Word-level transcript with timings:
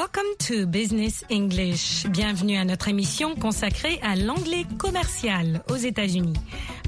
Welcome 0.00 0.36
to 0.46 0.68
Business 0.68 1.24
English. 1.28 2.06
Bienvenue 2.06 2.56
à 2.56 2.64
notre 2.64 2.86
émission 2.86 3.34
consacrée 3.34 3.98
à 4.00 4.14
l'anglais 4.14 4.64
commercial 4.78 5.64
aux 5.68 5.74
États-Unis. 5.76 6.36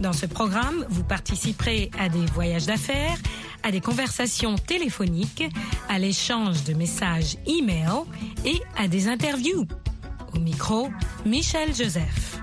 Dans 0.01 0.13
ce 0.13 0.27
programme, 0.27 0.87
vous 0.89 1.03
participerez 1.03 1.91
à 1.99 2.09
des 2.09 2.25
voyages 2.27 2.67
d'affaires, 2.67 3.19
à 3.65 3.73
des 3.73 3.81
conversations 3.81 4.55
téléphoniques, 4.55 5.43
à 5.89 5.99
l'échange 5.99 6.63
de 6.63 6.73
messages 6.73 7.35
e-mail 7.49 8.05
et 8.45 8.61
à 8.79 8.87
des 8.87 9.09
interviews. 9.09 9.67
Au 10.33 10.39
micro, 10.39 10.89
Michel 11.27 11.75
Joseph. 11.75 12.39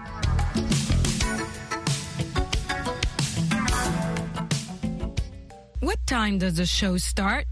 What 5.82 5.96
time 6.06 6.38
does 6.38 6.56
the 6.56 6.66
show 6.66 6.98
start? 6.98 7.46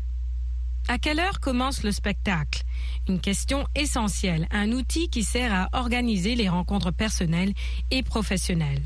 À 0.90 0.98
quelle 0.98 1.22
heure 1.22 1.40
commence 1.40 1.82
le 1.82 1.94
spectacle? 1.94 2.65
Une 3.08 3.20
question 3.20 3.68
essentielle, 3.76 4.48
un 4.50 4.72
outil 4.72 5.09
qui 5.09 5.23
sert 5.23 5.54
à 5.54 5.70
organiser 5.73 6.36
les 6.36 6.50
rencontres 6.50 6.91
personnelles 6.91 7.54
et 7.91 8.02
professionnelles. 8.02 8.82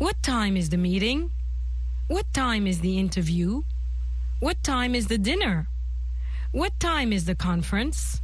What 0.00 0.14
time 0.22 0.56
is 0.56 0.70
the 0.70 0.78
meeting? 0.78 1.28
What 2.08 2.22
time 2.32 2.66
is 2.66 2.80
the 2.80 2.96
interview? 2.98 3.62
What 4.40 4.54
time 4.62 4.94
is 4.94 5.08
the 5.08 5.18
dinner? 5.18 5.66
What 6.54 6.70
time 6.78 7.12
is 7.12 7.26
the 7.26 7.34
conference? 7.34 8.22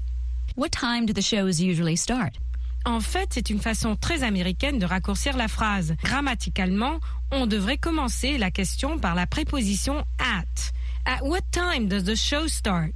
What 0.57 0.71
time 0.71 1.05
do 1.05 1.13
the 1.13 1.21
shows 1.21 1.61
usually 1.61 1.97
start? 1.97 2.39
En 2.87 3.01
fait, 3.01 3.33
c'est 3.33 3.51
une 3.51 3.61
façon 3.61 3.97
très 3.97 4.23
américaine 4.23 4.79
de 4.79 4.87
raccourcir 4.87 5.37
la 5.37 5.49
phrase. 5.49 5.95
Grammaticalement, 6.03 7.01
on 7.33 7.47
devrait 7.47 7.79
commencer 7.79 8.39
la 8.39 8.51
question 8.51 8.99
par 8.99 9.15
la 9.15 9.27
préposition 9.27 10.05
at. 10.19 10.73
At 11.05 11.23
what 11.23 11.43
time 11.51 11.87
does 11.89 12.05
the 12.05 12.17
show 12.17 12.49
start? 12.49 12.93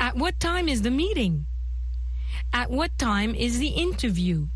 At 0.00 0.16
what 0.16 0.32
time 0.38 0.68
is 0.68 0.82
the 0.82 0.90
meeting? 0.90 1.44
At 2.52 2.70
what 2.70 2.90
time 2.98 3.34
is 3.34 3.58
the 3.58 3.68
interview? 3.68 4.46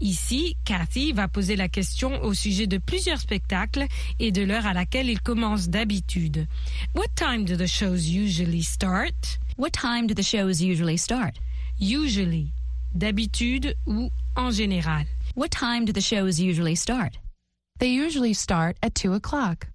Ici, 0.00 0.56
Cathy 0.64 1.12
va 1.12 1.28
poser 1.28 1.56
la 1.56 1.68
question 1.68 2.20
au 2.22 2.34
sujet 2.34 2.66
de 2.66 2.78
plusieurs 2.78 3.20
spectacles 3.20 3.86
et 4.18 4.32
de 4.32 4.42
l'heure 4.42 4.66
à 4.66 4.74
laquelle 4.74 5.08
ils 5.08 5.20
commencent 5.20 5.68
d'habitude. 5.68 6.46
What 6.94 7.08
time 7.16 7.44
do 7.44 7.56
the 7.56 7.66
shows 7.66 8.08
usually 8.08 8.62
start? 8.62 9.38
What 9.56 9.72
time 9.72 10.06
do 10.06 10.14
the 10.14 10.22
shows 10.22 10.62
usually 10.62 10.96
start? 10.96 11.38
Usually, 11.78 12.52
d'habitude 12.94 13.74
ou 13.86 14.10
en 14.36 14.50
général. 14.50 15.06
What 15.34 15.50
time 15.50 15.84
do 15.84 15.92
the 15.92 16.00
shows 16.00 16.40
usually 16.40 16.74
start? 16.74 17.18
They 17.78 17.90
usually 17.90 18.34
start 18.34 18.76
at 18.82 18.94
2 18.94 19.14
o'clock. 19.14 19.68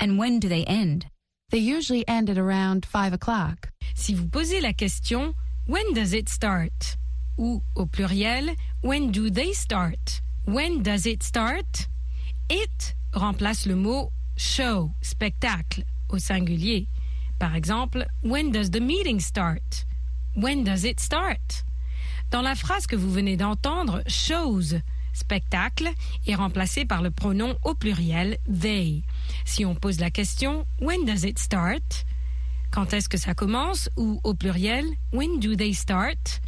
And 0.00 0.18
when 0.18 0.38
do 0.40 0.48
they 0.48 0.64
end? 0.64 1.06
They 1.50 1.58
usually 1.58 2.06
end 2.08 2.30
at 2.30 2.38
around 2.38 2.86
5 2.86 3.12
o'clock. 3.12 3.70
Si 3.94 4.14
vous 4.14 4.28
posez 4.28 4.60
la 4.60 4.72
question 4.72 5.34
When 5.68 5.94
does 5.94 6.12
it 6.12 6.28
start? 6.28 6.96
ou 7.38 7.60
au 7.74 7.86
pluriel 7.86 8.54
When 8.82 9.10
do 9.10 9.30
they 9.30 9.52
start? 9.52 10.22
When 10.46 10.82
does 10.82 11.06
it 11.06 11.24
start? 11.24 11.88
It 12.48 12.94
remplace 13.12 13.66
le 13.66 13.74
mot 13.74 14.12
show, 14.36 14.92
spectacle, 15.02 15.82
au 16.08 16.18
singulier. 16.18 16.86
Par 17.40 17.56
exemple, 17.56 18.06
When 18.22 18.52
does 18.52 18.70
the 18.70 18.80
meeting 18.80 19.18
start? 19.18 19.84
When 20.36 20.62
does 20.62 20.84
it 20.84 21.00
start? 21.00 21.64
Dans 22.30 22.42
la 22.42 22.54
phrase 22.54 22.86
que 22.86 22.96
vous 22.96 23.10
venez 23.10 23.36
d'entendre, 23.36 24.02
shows, 24.06 24.80
spectacle, 25.12 25.90
est 26.28 26.36
remplacé 26.36 26.84
par 26.84 27.02
le 27.02 27.10
pronom 27.10 27.56
au 27.64 27.74
pluriel 27.74 28.38
they. 28.46 29.02
Si 29.44 29.64
on 29.64 29.74
pose 29.74 29.98
la 29.98 30.10
question 30.10 30.64
When 30.80 31.04
does 31.04 31.24
it 31.24 31.40
start? 31.40 32.04
Quand 32.76 32.92
est-ce 32.92 33.08
que 33.08 33.16
ça 33.16 33.32
commence? 33.32 33.88
ou 33.96 34.20
au 34.22 34.34
pluriel 34.34 34.84
When 35.10 35.40
do 35.40 35.56
they 35.56 35.72
start? 35.72 36.42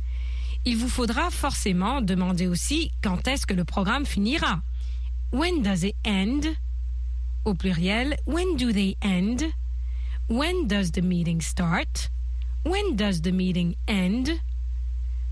Il 0.67 0.77
vous 0.77 0.91
faudra 0.91 1.31
forcément 1.31 2.03
demander 2.03 2.47
aussi 2.47 2.93
quand 3.03 3.27
est-ce 3.27 3.47
que 3.47 3.55
le 3.55 3.65
programme 3.65 4.05
finira. 4.05 4.61
When 5.33 5.63
does 5.63 5.85
it 5.85 5.97
end? 6.05 6.55
Au 7.47 7.55
pluriel, 7.55 8.15
when 8.27 8.57
do 8.57 8.75
they 8.75 8.99
end? 9.01 9.55
When 10.29 10.67
does 10.67 10.91
the 10.91 11.01
meeting 11.01 11.41
start? 11.41 12.11
When 12.63 12.95
does 12.95 13.23
the 13.23 13.33
meeting 13.33 13.77
end? 13.89 14.39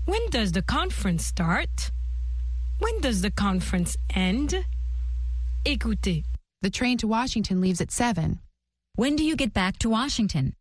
When 0.07 0.31
does 0.31 0.51
the 0.51 0.63
conference 0.63 1.23
start? 1.23 1.91
When 2.79 2.99
does 3.01 3.21
the 3.21 3.29
conference 3.29 3.97
end? 4.15 4.65
Écoutez. 5.63 6.23
The 6.63 6.71
train 6.71 6.97
to 6.97 7.07
Washington 7.07 7.61
leaves 7.61 7.81
at 7.81 7.91
7. 7.91 8.39
When 8.95 9.15
do 9.15 9.23
you 9.23 9.35
get 9.35 9.53
back 9.53 9.77
to 9.77 9.91
Washington? 9.91 10.56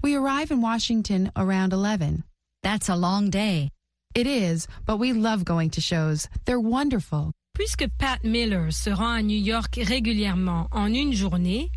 We 0.00 0.14
arrive 0.14 0.52
in 0.52 0.60
Washington 0.60 1.32
around 1.34 1.72
11. 1.72 2.22
That's 2.62 2.88
a 2.88 2.94
long 2.94 3.30
day. 3.30 3.70
It 4.14 4.26
is, 4.26 4.68
but 4.86 4.98
we 4.98 5.12
love 5.12 5.44
going 5.44 5.70
to 5.70 5.80
shows. 5.80 6.28
They're 6.44 6.60
wonderful. 6.60 7.32
Puisque 7.54 7.88
Pat 7.98 8.22
Miller 8.22 8.70
se 8.70 8.90
rend 8.90 9.18
à 9.18 9.22
New 9.22 9.36
York 9.36 9.76
régulièrement 9.82 10.68
en 10.70 10.94
une 10.94 11.12
journée, 11.12 11.72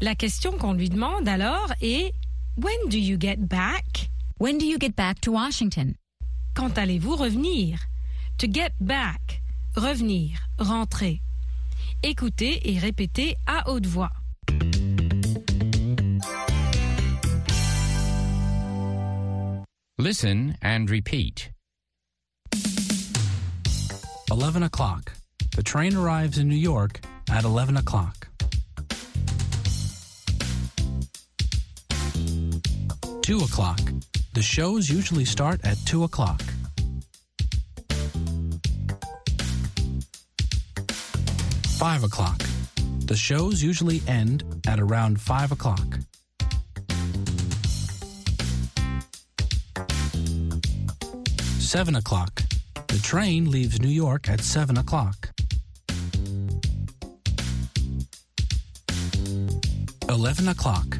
la 0.00 0.14
question 0.14 0.52
qu'on 0.52 0.72
lui 0.72 0.88
demande 0.88 1.28
alors 1.28 1.72
est 1.82 2.14
When 2.56 2.88
do 2.88 2.98
you 2.98 3.18
get 3.18 3.48
back? 3.48 4.08
When 4.38 4.56
do 4.56 4.64
you 4.64 4.78
get 4.78 4.96
back 4.96 5.20
to 5.20 5.32
Washington? 5.32 5.94
Quand 6.54 6.78
allez-vous 6.78 7.16
revenir? 7.16 7.78
To 8.38 8.46
get 8.50 8.72
back, 8.80 9.42
revenir, 9.76 10.38
rentrer. 10.58 11.20
Écoutez 12.02 12.70
et 12.72 12.78
répétez 12.78 13.36
à 13.46 13.68
haute 13.68 13.86
voix. 13.86 14.12
Listen 20.00 20.56
and 20.62 20.88
repeat. 20.88 21.50
11 24.30 24.62
o'clock. 24.62 25.12
The 25.56 25.62
train 25.64 25.96
arrives 25.96 26.38
in 26.38 26.48
New 26.48 26.54
York 26.54 27.00
at 27.28 27.42
11 27.42 27.76
o'clock. 27.78 28.28
2 33.22 33.38
o'clock. 33.38 33.80
The 34.34 34.42
shows 34.42 34.88
usually 34.88 35.24
start 35.24 35.60
at 35.64 35.76
2 35.86 36.04
o'clock. 36.04 36.42
5 41.76 42.04
o'clock. 42.04 42.40
The 43.06 43.16
shows 43.16 43.64
usually 43.64 44.00
end 44.06 44.44
at 44.68 44.78
around 44.78 45.20
5 45.20 45.50
o'clock. 45.50 45.97
7 51.68 51.96
o'clock. 51.96 52.42
The 52.86 52.98
train 53.02 53.50
leaves 53.50 53.78
New 53.78 53.90
York 53.90 54.30
at 54.30 54.40
7 54.40 54.78
o'clock. 54.78 55.28
11 60.08 60.48
o'clock. 60.48 60.96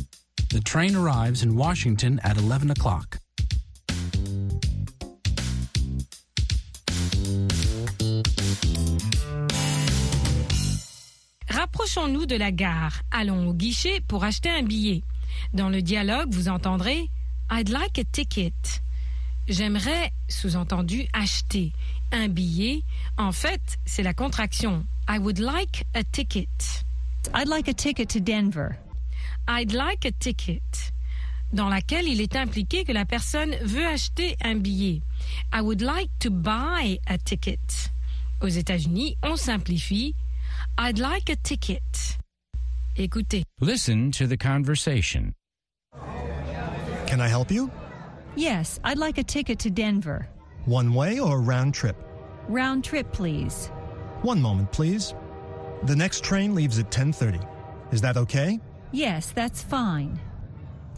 The 0.50 0.60
train 0.60 0.94
arrives 0.94 1.42
in 1.42 1.56
Washington 1.56 2.20
at 2.22 2.36
11 2.36 2.70
o'clock. 2.70 3.18
Rapprochons-nous 11.48 12.26
de 12.26 12.36
la 12.36 12.50
gare. 12.50 13.00
Allons 13.10 13.48
au 13.48 13.54
guichet 13.54 14.02
pour 14.06 14.22
acheter 14.22 14.50
un 14.50 14.64
billet. 14.64 15.02
Dans 15.54 15.70
le 15.70 15.80
dialogue, 15.80 16.28
vous 16.34 16.50
entendrez 16.50 17.08
I'd 17.50 17.70
like 17.70 17.96
a 17.96 18.04
ticket. 18.04 18.82
J'aimerais, 19.48 20.12
sous-entendu, 20.28 21.06
acheter 21.14 21.72
un 22.12 22.28
billet. 22.28 22.82
En 23.16 23.32
fait, 23.32 23.78
c'est 23.86 24.02
la 24.02 24.12
contraction. 24.12 24.84
I 25.08 25.18
would 25.18 25.38
like 25.38 25.86
a 25.94 26.04
ticket. 26.04 26.84
I'd 27.34 27.48
like 27.48 27.66
a 27.66 27.72
ticket 27.72 28.10
to 28.10 28.20
Denver. 28.20 28.76
I'd 29.48 29.72
like 29.72 30.04
a 30.04 30.12
ticket. 30.12 30.92
Dans 31.54 31.70
laquelle 31.70 32.06
il 32.06 32.20
est 32.20 32.36
impliqué 32.36 32.84
que 32.84 32.92
la 32.92 33.06
personne 33.06 33.54
veut 33.62 33.86
acheter 33.86 34.36
un 34.42 34.56
billet. 34.56 35.00
I 35.50 35.62
would 35.62 35.80
like 35.80 36.10
to 36.20 36.30
buy 36.30 36.98
a 37.06 37.16
ticket. 37.16 37.90
Aux 38.42 38.48
États-Unis, 38.48 39.16
on 39.22 39.36
simplifie. 39.36 40.14
I'd 40.78 40.98
like 40.98 41.30
a 41.30 41.36
ticket. 41.36 42.18
Écoutez. 42.96 43.44
Listen 43.62 44.10
to 44.10 44.26
the 44.26 44.36
conversation. 44.36 45.32
Can 47.06 47.22
I 47.22 47.28
help 47.28 47.50
you? 47.50 47.70
Yes, 48.38 48.78
I'd 48.84 48.98
like 48.98 49.18
a 49.18 49.24
ticket 49.24 49.58
to 49.60 49.70
Denver. 49.70 50.28
One 50.64 50.94
way 50.94 51.18
or 51.18 51.40
round 51.40 51.74
trip? 51.74 51.96
Round 52.48 52.84
trip, 52.84 53.10
please. 53.10 53.66
One 54.22 54.40
moment, 54.40 54.70
please. 54.70 55.12
The 55.82 55.96
next 55.96 56.22
train 56.22 56.54
leaves 56.54 56.78
at 56.78 56.88
10:30. 56.92 57.40
Is 57.90 58.00
that 58.00 58.16
okay? 58.16 58.60
Yes, 58.92 59.32
that's 59.32 59.60
fine. 59.60 60.20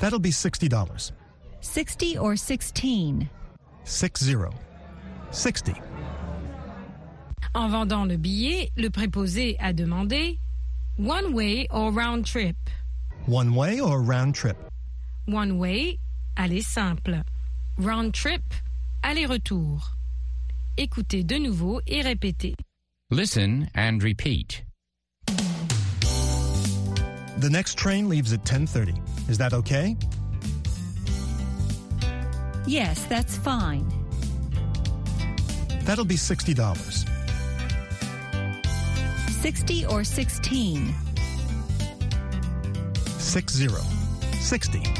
That'll 0.00 0.18
be 0.20 0.30
$60. 0.30 1.12
60 1.60 2.18
or 2.18 2.36
16? 2.36 3.30
60. 3.84 4.36
60. 5.30 5.74
En 7.54 7.70
vendant 7.70 8.06
le 8.06 8.18
billet, 8.18 8.70
le 8.76 8.90
préposé 8.90 9.56
a 9.58 9.72
demandé 9.72 10.38
One 10.98 11.32
way 11.32 11.66
or 11.70 11.90
round 11.90 12.26
trip. 12.26 12.56
One 13.24 13.54
way 13.54 13.80
or 13.80 14.02
round 14.02 14.34
trip? 14.34 14.58
One 15.24 15.58
way, 15.58 15.98
aller 16.36 16.60
simple. 16.60 17.22
Round 17.80 18.12
trip, 18.12 18.42
aller-retour. 19.02 19.96
Écoutez 20.76 21.24
de 21.24 21.38
nouveau 21.38 21.80
et 21.86 22.02
répétez. 22.02 22.54
Listen 23.10 23.70
and 23.74 24.02
repeat. 24.02 24.62
The 27.38 27.48
next 27.48 27.78
train 27.78 28.06
leaves 28.06 28.34
at 28.34 28.44
10:30. 28.44 29.00
Is 29.30 29.38
that 29.38 29.54
okay? 29.54 29.96
Yes, 32.66 33.06
that's 33.06 33.38
fine. 33.38 33.90
That'll 35.86 36.04
be 36.04 36.18
$60. 36.18 36.76
60 39.40 39.86
or 39.86 40.04
16. 40.04 40.94
60. 43.16 43.68
60. 44.38 44.99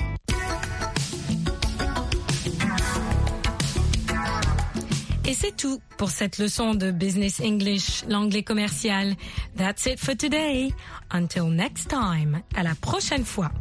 Et 5.31 5.35
c'est 5.35 5.57
tout 5.57 5.81
pour 5.97 6.11
cette 6.11 6.39
leçon 6.39 6.75
de 6.75 6.91
Business 6.91 7.39
English, 7.39 8.03
l'anglais 8.09 8.43
commercial. 8.43 9.15
That's 9.57 9.87
it 9.87 10.01
for 10.01 10.17
today. 10.17 10.75
Until 11.13 11.45
next 11.51 11.89
time. 11.89 12.43
À 12.57 12.65
la 12.65 12.75
prochaine 12.75 13.25
fois. 13.25 13.53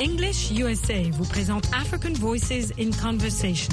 English 0.00 0.50
USA 0.58 1.08
vous 1.12 1.24
présente 1.24 1.66
African 1.72 2.14
Voices 2.14 2.72
in 2.80 2.90
Conversation. 3.00 3.72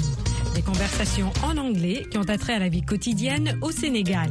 Des 0.54 0.62
conversations 0.62 1.32
en 1.42 1.56
anglais 1.56 2.06
qui 2.08 2.16
ont 2.16 2.28
attrait 2.28 2.54
à 2.54 2.58
la 2.60 2.68
vie 2.68 2.82
quotidienne 2.82 3.58
au 3.60 3.72
Sénégal. 3.72 4.30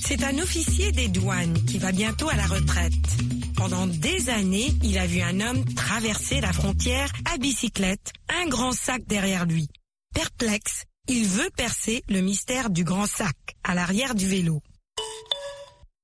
C'est 0.00 0.24
un 0.24 0.38
officier 0.38 0.90
des 0.92 1.08
douanes 1.08 1.52
qui 1.66 1.76
va 1.76 1.92
bientôt 1.92 2.30
à 2.30 2.36
la 2.36 2.46
retraite. 2.46 3.41
Pendant 3.62 3.86
des 3.86 4.28
années, 4.28 4.74
il 4.82 4.98
a 4.98 5.06
vu 5.06 5.20
un 5.20 5.38
homme 5.38 5.64
traverser 5.76 6.40
la 6.40 6.52
frontière 6.52 7.12
à 7.32 7.38
bicyclette, 7.38 8.12
un 8.28 8.48
grand 8.48 8.72
sac 8.72 9.04
derrière 9.06 9.46
lui. 9.46 9.68
Perplexe, 10.12 10.84
il 11.06 11.28
veut 11.28 11.48
percer 11.50 12.02
le 12.08 12.22
mystère 12.22 12.70
du 12.70 12.82
grand 12.82 13.06
sac 13.06 13.36
à 13.62 13.76
l'arrière 13.76 14.16
du 14.16 14.26
vélo. 14.26 14.60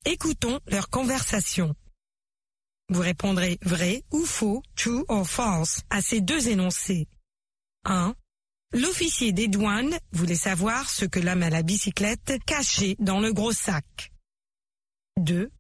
Écoutons 0.06 0.60
leur 0.69 0.88
conversation. 0.88 1.75
Vous 2.90 3.00
répondrez 3.00 3.58
vrai 3.62 4.05
ou 4.12 4.25
faux, 4.25 4.62
true 4.76 5.05
or 5.08 5.28
false, 5.28 5.82
à 5.90 6.00
ces 6.00 6.20
deux 6.20 6.50
énoncés. 6.50 7.08
1. 7.87 8.14
L'officier 8.72 9.32
des 9.32 9.49
douanes 9.49 9.99
voulait 10.12 10.37
savoir 10.37 10.88
ce 10.88 11.06
que 11.06 11.19
l'homme 11.19 11.43
à 11.43 11.50
la 11.50 11.64
bicyclette 11.64 12.38
cachait 12.46 12.94
dans 13.00 13.19
le 13.19 13.32
gros 13.32 13.50
sac. 13.50 14.12
2. 15.19 15.50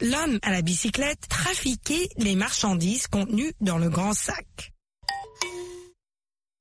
L'homme 0.00 0.38
à 0.42 0.52
la 0.52 0.62
bicyclette 0.62 1.28
trafiquait 1.28 2.08
les 2.18 2.36
marchandises 2.36 3.08
contenues 3.08 3.52
dans 3.60 3.78
le 3.78 3.90
grand 3.90 4.12
sac. 4.12 4.72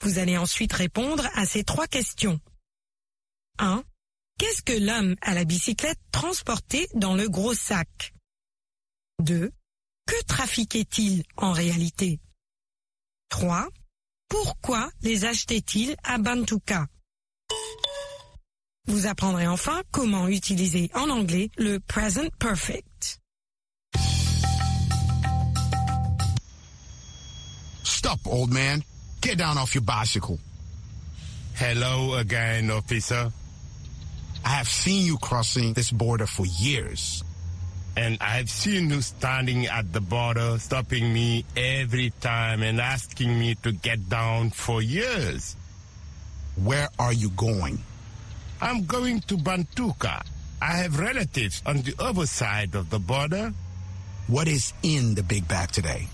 Vous 0.02 0.18
allez 0.18 0.38
ensuite 0.38 0.74
répondre 0.74 1.28
à 1.36 1.46
ces 1.46 1.64
trois 1.64 1.86
questions. 1.86 2.40
1. 3.60 3.84
Qu'est-ce 4.40 4.64
que 4.64 4.74
l'homme 4.74 5.16
à 5.22 5.36
la 5.36 5.44
bicyclette 5.44 6.00
transportait 6.12 6.88
dans 6.96 7.14
le 7.14 7.30
gros 7.30 7.54
sac? 7.54 8.16
2. 9.20 9.52
Que 10.08 10.24
trafiquait-il 10.26 11.24
en 11.36 11.52
réalité? 11.52 12.20
3. 13.30 13.68
Pourquoi 14.30 14.90
les 15.02 15.26
achetait-il 15.26 15.96
à 16.04 16.18
Bantuka 16.18 16.88
Vous 18.88 19.06
apprendrez 19.06 19.46
enfin 19.46 19.84
comment 19.92 20.28
utiliser 20.28 20.90
en 20.96 21.12
anglais 21.12 21.52
le 21.58 21.80
present 21.80 22.30
perfect. 22.40 23.20
Stop, 27.88 28.20
old 28.28 28.52
man. 28.52 28.84
Get 29.22 29.38
down 29.38 29.58
off 29.58 29.74
your 29.74 29.82
bicycle. 29.82 30.40
Hello 31.56 32.16
again, 32.16 32.70
officer. 32.70 33.32
I 34.44 34.50
have 34.50 34.68
seen 34.68 35.06
you 35.06 35.18
crossing 35.18 35.74
this 35.74 35.90
border 35.90 36.28
for 36.28 36.46
years. 36.46 37.24
And 37.96 38.18
I've 38.20 38.50
seen 38.50 38.90
you 38.90 39.02
standing 39.02 39.66
at 39.68 39.94
the 39.94 40.02
border, 40.02 40.60
stopping 40.60 41.12
me 41.14 41.46
every 41.56 42.12
time 42.20 42.62
and 42.62 42.82
asking 42.82 43.40
me 43.40 43.56
to 43.64 43.72
get 43.72 44.10
down 44.10 44.50
for 44.50 44.82
years. 44.82 45.56
Where 46.62 46.90
are 47.00 47.14
you 47.14 47.30
going? 47.30 47.80
I'm 48.62 48.86
going 48.86 49.22
to 49.22 49.38
Bantuka. 49.38 50.24
I 50.62 50.74
have 50.74 51.00
relatives 51.00 51.64
on 51.66 51.84
the 51.84 51.96
other 52.00 52.26
side 52.26 52.76
of 52.76 52.90
the 52.90 53.00
border. 53.00 53.54
What 54.28 54.50
is 54.50 54.74
in 54.84 55.16
the 55.16 55.24
big 55.24 55.48
bag 55.48 55.72
today? 55.72 56.10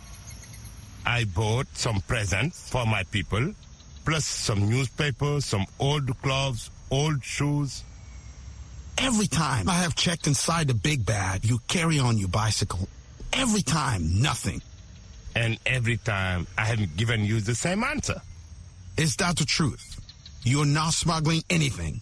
I 1.05 1.25
bought 1.25 1.67
some 1.73 2.01
presents 2.01 2.69
for 2.69 2.85
my 2.85 3.03
people, 3.03 3.53
plus 4.05 4.25
some 4.25 4.69
newspapers, 4.69 5.45
some 5.45 5.65
old 5.79 6.21
clothes, 6.21 6.69
old 6.91 7.23
shoes. 7.23 7.83
Every 8.97 9.27
time 9.27 9.67
I 9.67 9.73
have 9.73 9.95
checked 9.95 10.27
inside 10.27 10.67
the 10.67 10.73
big 10.73 11.05
bag, 11.05 11.43
you 11.45 11.59
carry 11.67 11.99
on 11.99 12.17
your 12.17 12.29
bicycle. 12.29 12.87
Every 13.33 13.63
time, 13.63 14.21
nothing. 14.21 14.61
And 15.35 15.57
every 15.65 15.97
time 15.97 16.47
I 16.57 16.65
have 16.65 16.95
given 16.95 17.25
you 17.25 17.41
the 17.41 17.55
same 17.55 17.83
answer. 17.83 18.21
Is 18.97 19.15
that 19.17 19.37
the 19.37 19.45
truth? 19.45 19.99
You're 20.43 20.65
not 20.65 20.93
smuggling 20.93 21.41
anything. 21.49 22.01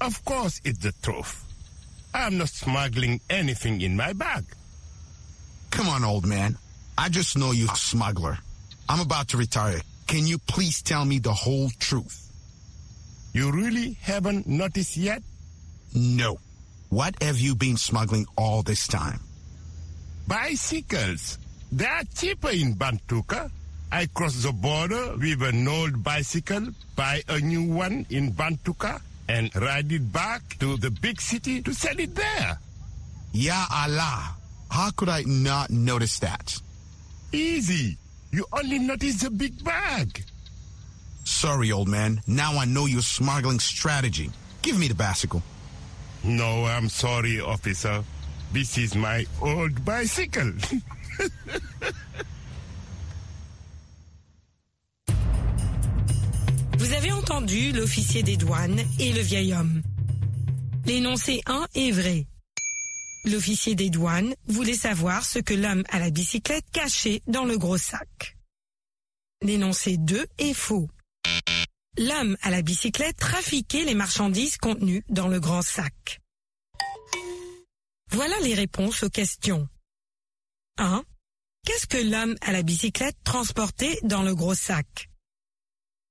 Of 0.00 0.24
course 0.24 0.60
it's 0.64 0.78
the 0.78 0.92
truth. 1.02 1.44
I'm 2.14 2.38
not 2.38 2.48
smuggling 2.48 3.20
anything 3.28 3.80
in 3.80 3.96
my 3.96 4.12
bag. 4.12 4.44
Come 5.70 5.88
on, 5.88 6.04
old 6.04 6.26
man. 6.26 6.58
I 6.98 7.08
just 7.08 7.36
know 7.36 7.52
you're 7.52 7.72
a 7.72 7.76
smuggler. 7.76 8.38
I'm 8.88 9.00
about 9.00 9.28
to 9.28 9.36
retire. 9.36 9.80
Can 10.06 10.26
you 10.26 10.38
please 10.38 10.82
tell 10.82 11.04
me 11.04 11.18
the 11.18 11.32
whole 11.32 11.70
truth? 11.78 12.18
You 13.32 13.50
really 13.50 13.96
haven't 14.02 14.46
noticed 14.46 14.96
yet? 14.96 15.22
No. 15.94 16.38
What 16.90 17.20
have 17.22 17.38
you 17.40 17.54
been 17.54 17.76
smuggling 17.78 18.26
all 18.36 18.62
this 18.62 18.86
time? 18.86 19.20
Bicycles. 20.28 21.38
They 21.72 21.86
are 21.86 22.04
cheaper 22.14 22.50
in 22.50 22.74
Bantuka. 22.74 23.50
I 23.90 24.06
cross 24.06 24.42
the 24.42 24.52
border 24.52 25.16
with 25.16 25.42
an 25.42 25.66
old 25.68 26.02
bicycle, 26.02 26.68
buy 26.96 27.22
a 27.28 27.40
new 27.40 27.62
one 27.72 28.06
in 28.10 28.32
Bantuka, 28.32 29.00
and 29.28 29.54
ride 29.56 29.90
it 29.92 30.12
back 30.12 30.58
to 30.60 30.76
the 30.76 30.90
big 30.90 31.20
city 31.20 31.62
to 31.62 31.72
sell 31.74 31.98
it 31.98 32.14
there. 32.14 32.58
Ya 33.32 33.66
Allah. 33.70 34.36
How 34.70 34.90
could 34.90 35.08
I 35.08 35.22
not 35.26 35.70
notice 35.70 36.18
that? 36.20 36.58
Easy. 37.32 37.96
You 38.30 38.44
only 38.52 38.78
notice 38.78 39.22
the 39.22 39.30
big 39.30 39.64
bag. 39.64 40.24
Sorry, 41.24 41.72
old 41.72 41.88
man. 41.88 42.20
Now 42.26 42.58
I 42.58 42.66
know 42.66 42.86
your 42.86 43.02
smuggling 43.02 43.58
strategy. 43.60 44.30
Give 44.60 44.78
me 44.78 44.88
the 44.88 44.94
bicycle. 44.94 45.42
No, 46.24 46.64
I'm 46.64 46.88
sorry, 46.88 47.40
officer. 47.40 48.04
This 48.52 48.76
is 48.78 48.94
my 48.94 49.26
old 49.40 49.84
bicycle. 49.84 50.52
Vous 56.78 56.92
avez 56.92 57.12
entendu 57.12 57.72
l'officier 57.72 58.22
des 58.22 58.36
douanes 58.36 58.80
et 58.98 59.12
le 59.12 59.20
vieil 59.20 59.54
homme. 59.54 59.82
L'énoncé 60.84 61.40
1 61.46 61.66
est 61.74 61.92
vrai. 61.92 62.26
L'officier 63.24 63.76
des 63.76 63.88
douanes 63.88 64.34
voulait 64.46 64.74
savoir 64.74 65.24
ce 65.24 65.38
que 65.38 65.54
l'homme 65.54 65.84
à 65.90 66.00
la 66.00 66.10
bicyclette 66.10 66.68
cachait 66.72 67.22
dans 67.28 67.44
le 67.44 67.56
gros 67.56 67.78
sac. 67.78 68.36
L'énoncé 69.42 69.96
2 69.96 70.26
est 70.38 70.54
faux. 70.54 70.88
L'homme 71.98 72.36
à 72.42 72.50
la 72.50 72.62
bicyclette 72.62 73.16
trafiquait 73.16 73.84
les 73.84 73.94
marchandises 73.94 74.56
contenues 74.56 75.04
dans 75.08 75.28
le 75.28 75.38
grand 75.38 75.62
sac. 75.62 76.20
Voilà 78.10 78.38
les 78.40 78.54
réponses 78.54 79.04
aux 79.04 79.10
questions. 79.10 79.68
1. 80.78 81.04
Qu'est-ce 81.64 81.86
que 81.86 81.98
l'homme 81.98 82.34
à 82.40 82.50
la 82.50 82.62
bicyclette 82.62 83.16
transportait 83.22 84.00
dans 84.02 84.22
le 84.22 84.34
gros 84.34 84.54
sac? 84.54 85.10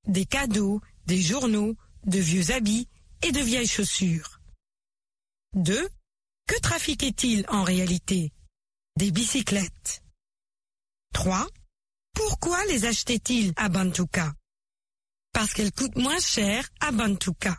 Des 0.07 0.25
cadeaux, 0.25 0.81
des 1.07 1.21
journaux, 1.21 1.75
de 2.05 2.19
vieux 2.19 2.51
habits 2.51 2.87
et 3.21 3.31
de 3.33 3.39
vieilles 3.39 3.67
chaussures. 3.67 4.39
2. 5.55 5.89
Que 6.47 6.59
trafiquait-il 6.59 7.45
en 7.49 7.63
réalité? 7.63 8.31
Des 8.97 9.11
bicyclettes. 9.11 10.03
3. 11.13 11.47
Pourquoi 12.13 12.63
les 12.65 12.85
achetait-il 12.85 13.53
à 13.55 13.69
Bantuka 13.69 14.33
Parce 15.33 15.53
qu'elles 15.53 15.71
coûtent 15.71 15.95
moins 15.95 16.19
cher 16.19 16.67
à 16.79 16.91
Bantuka. 16.91 17.57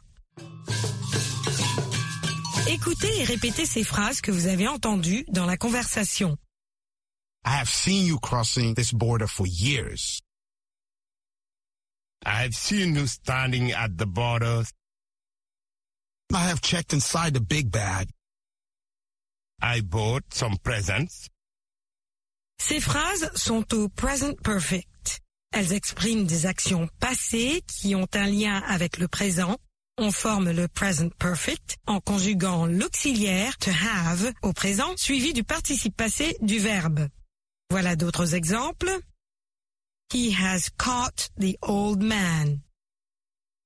Écoutez 2.68 3.20
et 3.20 3.24
répétez 3.24 3.66
ces 3.66 3.84
phrases 3.84 4.20
que 4.20 4.30
vous 4.30 4.46
avez 4.46 4.68
entendues 4.68 5.24
dans 5.28 5.46
la 5.46 5.56
conversation. 5.56 6.36
I 7.44 7.56
have 7.58 7.68
seen 7.68 8.06
you 8.06 8.18
crossing 8.20 8.74
this 8.74 8.92
border 8.92 9.26
for 9.26 9.46
years. 9.46 10.20
I've 12.24 12.54
seen 12.54 12.94
you 12.94 13.06
standing 13.08 13.72
at 13.72 13.98
the 13.98 14.06
border. 14.06 14.62
I 16.32 16.48
have 16.48 16.60
checked 16.60 16.92
inside 16.92 17.34
the 17.34 17.40
big 17.40 17.70
bag. 17.70 18.08
I 19.62 19.81
bought 19.81 20.25
some 20.35 20.59
presents. 20.59 21.28
Ces 22.59 22.81
phrases 22.81 23.31
sont 23.35 23.73
au 23.75 23.88
present 23.88 24.35
perfect. 24.42 25.21
Elles 25.52 25.73
expriment 25.73 26.26
des 26.26 26.47
actions 26.47 26.88
passées 26.99 27.62
qui 27.66 27.95
ont 27.95 28.09
un 28.14 28.26
lien 28.26 28.62
avec 28.66 28.99
le 28.99 29.07
présent. 29.07 29.57
On 29.99 30.11
forme 30.11 30.50
le 30.50 30.66
present 30.66 31.11
perfect 31.19 31.76
en 31.87 32.00
conjuguant 32.00 32.66
l'auxiliaire 32.66 33.57
to 33.59 33.71
have 33.71 34.33
au 34.42 34.52
présent 34.52 34.97
suivi 34.97 35.33
du 35.33 35.45
participe 35.45 35.97
passé 35.97 36.37
du 36.40 36.59
verbe. 36.59 37.09
Voilà 37.71 37.95
d'autres 37.95 38.35
exemples. 38.35 38.90
He 40.12 40.33
has 40.33 40.71
caught 40.76 41.31
the 41.38 41.57
old 41.62 42.02
man. 42.02 42.61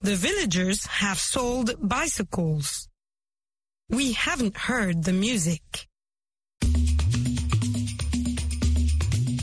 The 0.02 0.14
villagers 0.14 0.86
have 1.00 1.18
sold 1.18 1.76
bicycles. 1.80 2.88
We 3.88 4.14
haven't 4.14 4.56
heard 4.56 5.04
the 5.04 5.12
music. 5.12 5.88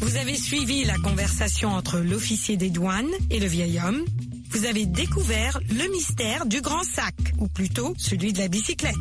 Vous 0.02 0.18
avez 0.18 0.36
suivi 0.36 0.84
la 0.84 0.98
conversation 0.98 1.70
entre 1.70 2.00
l'officier 2.00 2.58
des 2.58 2.70
douanes 2.70 3.10
et 3.30 3.40
le 3.40 3.48
vieil 3.48 3.80
homme. 3.80 4.04
Vous 4.50 4.66
avez 4.66 4.86
découvert 4.86 5.60
le 5.70 5.90
mystère 5.90 6.46
du 6.46 6.60
grand 6.60 6.84
sac, 6.84 7.16
ou 7.40 7.48
plutôt 7.48 7.94
celui 7.98 8.34
de 8.34 8.40
la 8.40 8.50
bicyclette. 8.50 8.94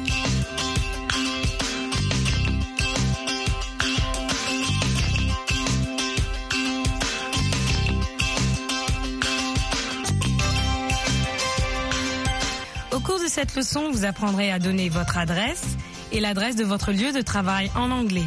cette 13.33 13.57
leçon, 13.57 13.91
vous 13.91 14.05
apprendrez 14.05 14.53
à 14.53 14.59
donner 14.59 14.91
votre 14.91 15.17
adresse 15.17 15.65
et 16.13 16.21
l'adresse 16.21 16.55
de 16.55 16.65
votre 16.65 16.93
lieu 16.93 17.13
de 17.13 17.23
travail 17.23 17.71
en 17.75 17.91
anglais. 17.91 18.27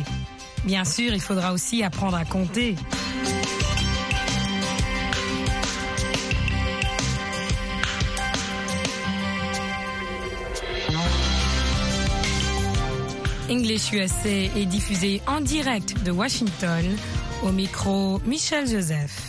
Bien 0.63 0.83
sûr, 0.83 1.13
il 1.13 1.21
faudra 1.21 1.53
aussi 1.53 1.83
apprendre 1.83 2.17
à 2.17 2.25
compter. 2.25 2.75
English 13.47 13.91
USA 13.93 14.29
est 14.29 14.65
diffusé 14.65 15.21
en 15.27 15.39
direct 15.39 16.01
de 16.03 16.09
Washington 16.09 16.83
au 17.43 17.51
micro 17.51 18.19
Michel 18.25 18.67
Joseph. 18.67 19.24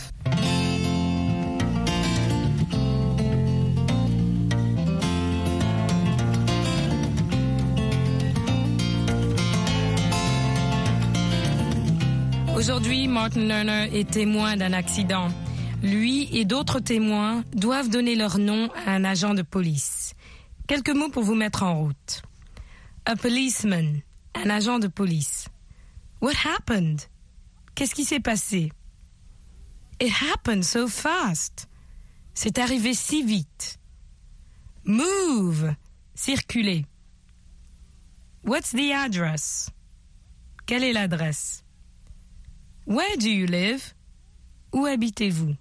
Martin 13.17 13.47
Lerner 13.47 13.89
est 13.99 14.11
témoin 14.11 14.57
d'un 14.57 14.73
accident. 14.73 15.29
Lui 15.81 16.29
et 16.37 16.45
d'autres 16.45 16.79
témoins 16.79 17.43
doivent 17.51 17.89
donner 17.89 18.15
leur 18.15 18.37
nom 18.37 18.69
à 18.85 18.91
un 18.91 19.03
agent 19.03 19.33
de 19.33 19.41
police. 19.41 20.13
Quelques 20.67 20.91
mots 20.91 21.09
pour 21.09 21.23
vous 21.23 21.33
mettre 21.33 21.63
en 21.63 21.79
route. 21.79 22.21
A 23.07 23.15
policeman, 23.15 24.03
un 24.35 24.49
agent 24.51 24.77
de 24.77 24.87
police. 24.87 25.47
What 26.21 26.35
happened? 26.45 27.01
Qu'est-ce 27.73 27.95
qui 27.95 28.05
s'est 28.05 28.19
passé? 28.19 28.71
It 29.99 30.13
happened 30.21 30.63
so 30.63 30.87
fast. 30.87 31.67
C'est 32.35 32.59
arrivé 32.59 32.93
si 32.93 33.23
vite. 33.23 33.79
Move, 34.85 35.73
circuler. 36.13 36.85
What's 38.45 38.73
the 38.73 38.91
address? 38.93 39.71
Quelle 40.67 40.83
est 40.83 40.93
l'adresse? 40.93 41.63
Where 42.87 43.17
do 43.17 43.29
you 43.29 43.47
live? 43.47 43.93
Où 44.71 44.85
habitez-vous? 44.87 45.57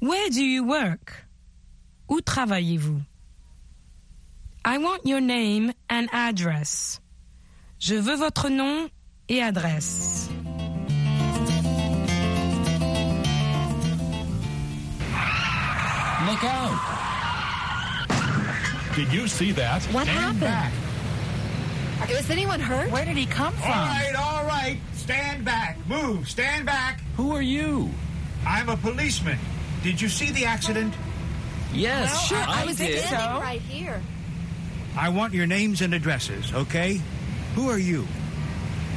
Where 0.00 0.30
do 0.30 0.42
you 0.44 0.64
work? 0.64 1.24
Où 2.10 2.20
travaillez-vous? 2.20 3.02
I 4.64 4.78
want 4.78 5.06
your 5.06 5.20
name 5.20 5.72
and 5.88 6.08
address. 6.12 6.98
Je 7.78 7.94
veux 7.94 8.16
votre 8.16 8.48
nom 8.48 8.90
et 9.28 9.40
adresse. 9.40 10.28
Look 16.26 16.44
out! 16.44 16.78
Did 18.94 19.12
you 19.12 19.26
see 19.26 19.50
that? 19.52 19.82
What 19.92 20.04
Stand 20.04 20.18
happened? 20.18 20.40
back. 20.40 20.72
Was 22.08 22.30
anyone 22.30 22.60
hurt? 22.60 22.90
Where 22.90 23.04
did 23.04 23.16
he 23.16 23.26
come 23.26 23.52
from? 23.54 23.70
All 23.70 23.86
right, 23.86 24.14
all 24.16 24.44
right. 24.46 24.78
Stand 25.02 25.44
back. 25.44 25.76
Move. 25.88 26.28
Stand 26.28 26.64
back. 26.64 27.00
Who 27.16 27.32
are 27.34 27.42
you? 27.42 27.90
I'm 28.46 28.68
a 28.68 28.76
policeman. 28.76 29.36
Did 29.82 30.00
you 30.00 30.08
see 30.08 30.30
the 30.30 30.44
accident? 30.44 30.94
Yes, 31.74 32.12
Well, 32.12 32.22
sure, 32.22 32.38
I, 32.38 32.62
I, 32.62 32.66
was 32.66 32.76
did. 32.76 33.00
standing 33.00 33.42
right 33.42 33.60
here. 33.62 34.00
I 34.96 35.08
want 35.08 35.34
your 35.34 35.46
names 35.46 35.80
and 35.80 35.92
addresses, 35.92 36.52
okay? 36.54 37.00
Who 37.56 37.68
are 37.68 37.78
you? 37.80 38.06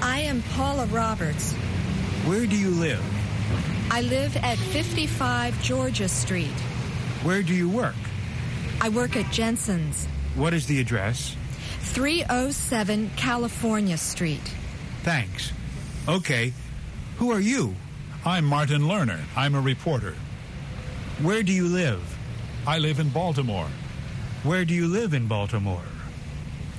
I 0.02 0.20
am 0.20 0.44
Paula 0.54 0.86
Roberts. 0.88 1.54
Where 2.28 2.46
do 2.46 2.56
you 2.56 2.70
live? 2.70 3.04
I 3.90 4.02
live 4.02 4.38
at 4.38 4.60
55 4.60 5.60
Georgia 5.64 6.08
Street. 6.08 6.60
Where 7.24 7.42
do 7.42 7.56
you 7.56 7.68
work? 7.68 7.96
I 8.80 8.90
work 8.90 9.16
at 9.16 9.32
Jensen's, 9.32 10.06
What 10.36 10.54
is 10.54 10.68
the 10.68 10.80
address? 10.80 11.36
307 11.80 13.10
California 13.16 13.98
Street. 13.98 14.54
Thanks. 15.02 15.52
Okay. 16.08 16.54
Who 17.18 17.32
are 17.32 17.40
you? 17.40 17.74
I'm 18.26 18.46
Martin 18.46 18.84
Lerner. 18.84 19.22
I'm 19.36 19.56
a 19.56 19.62
reporter. 19.62 20.14
Where 21.22 21.42
do 21.42 21.52
you 21.52 21.68
live? 21.68 22.02
I 22.68 22.78
live 22.78 23.00
in 23.00 23.10
Baltimore. 23.10 23.70
Where 24.44 24.66
do 24.66 24.76
you 24.76 24.88
live 24.88 25.16
in 25.16 25.28
Baltimore? 25.28 25.82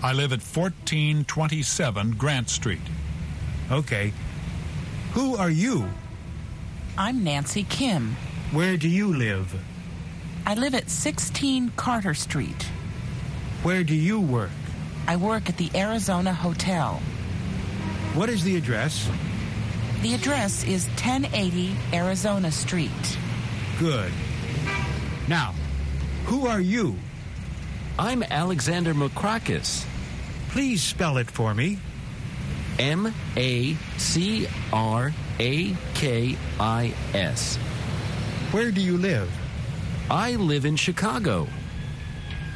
I 0.01 0.13
live 0.13 0.33
at 0.33 0.41
1427 0.41 2.13
Grant 2.13 2.49
Street. 2.51 2.81
Okay. 3.73 4.13
Who 5.15 5.37
are 5.37 5.51
you? 5.51 5.89
I'm 6.97 7.25
Nancy 7.25 7.65
Kim. 7.65 8.17
Where 8.53 8.77
do 8.77 8.89
you 8.89 9.13
live? 9.13 9.61
I 10.47 10.55
live 10.55 10.75
at 10.77 10.89
16 10.89 11.73
Carter 11.75 12.15
Street. 12.15 12.63
Where 13.65 13.83
do 13.83 13.95
you 13.97 14.21
work? 14.21 14.51
I 15.09 15.17
work 15.17 15.49
at 15.49 15.57
the 15.57 15.71
Arizona 15.75 16.33
Hotel. 16.33 17.01
What 18.17 18.31
is 18.31 18.43
the 18.43 18.57
address? 18.57 19.11
The 20.01 20.15
address 20.15 20.65
is 20.65 20.87
1080 20.87 21.77
Arizona 21.93 22.51
Street. 22.51 23.19
Good. 23.79 24.11
Now, 25.29 25.55
who 26.25 26.47
are 26.47 26.63
you? 26.63 26.97
I'm 27.99 28.23
Alexander 28.23 28.95
Macrakis. 28.95 29.85
Please 30.49 30.83
spell 30.83 31.19
it 31.19 31.31
for 31.31 31.53
me. 31.53 31.79
M 32.79 33.13
A 33.37 33.75
C 33.99 34.49
R 34.73 35.13
A 35.39 35.77
K 35.93 36.39
I 36.59 36.95
S. 37.13 37.57
Where 38.51 38.71
do 38.71 38.81
you 38.81 38.97
live? 38.97 39.31
I 40.11 40.37
live 40.37 40.65
in 40.65 40.77
Chicago. 40.77 41.47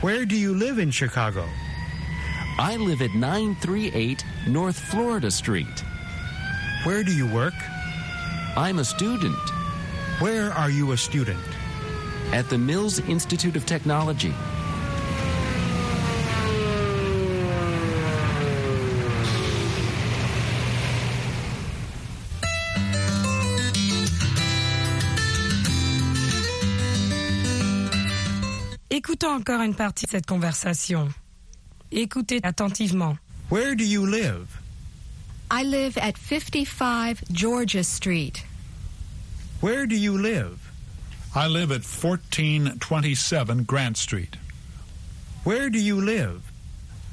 Where 0.01 0.25
do 0.25 0.37
you 0.37 0.55
live 0.55 0.79
in 0.79 0.91
Chicago? 0.91 1.47
I 2.59 2.77
live 2.77 3.01
at 3.03 3.15
938 3.15 4.25
North 4.49 4.79
Florida 4.79 5.31
Street. 5.31 5.85
Where 6.85 7.03
do 7.03 7.13
you 7.15 7.27
work? 7.33 7.55
I'm 8.57 8.79
a 8.79 8.85
student 8.85 9.39
Where 10.21 10.51
are 10.53 10.71
you 10.71 10.93
a 10.93 10.97
student? 10.97 11.41
at 12.33 12.49
the 12.49 12.59
Mills 12.59 13.01
Institute 13.09 13.57
of 13.57 13.67
Technology. 13.67 14.33
Écoutons 28.91 29.31
encore 29.35 29.63
une 29.63 29.75
partie 29.75 30.07
de 30.07 30.11
cette 30.11 30.27
conversation. 30.27 31.09
Écoutez 31.93 32.41
attentivement. 32.45 33.19
Where 33.49 33.75
do 33.75 33.85
you 33.85 34.07
live? 34.07 34.61
I 35.51 35.65
live 35.65 35.99
at 35.99 36.17
55 36.17 37.25
Georgia 37.33 37.83
Street. 37.83 38.45
Where 39.61 39.87
do 39.87 39.97
you 39.97 40.17
live? 40.17 40.71
I 41.35 41.49
live 41.49 41.73
at 41.73 41.83
1427 41.83 43.65
Grant 43.65 43.97
Street. 43.97 44.37
Where 45.43 45.69
do 45.69 45.81
you 45.81 46.01
live? 46.01 46.43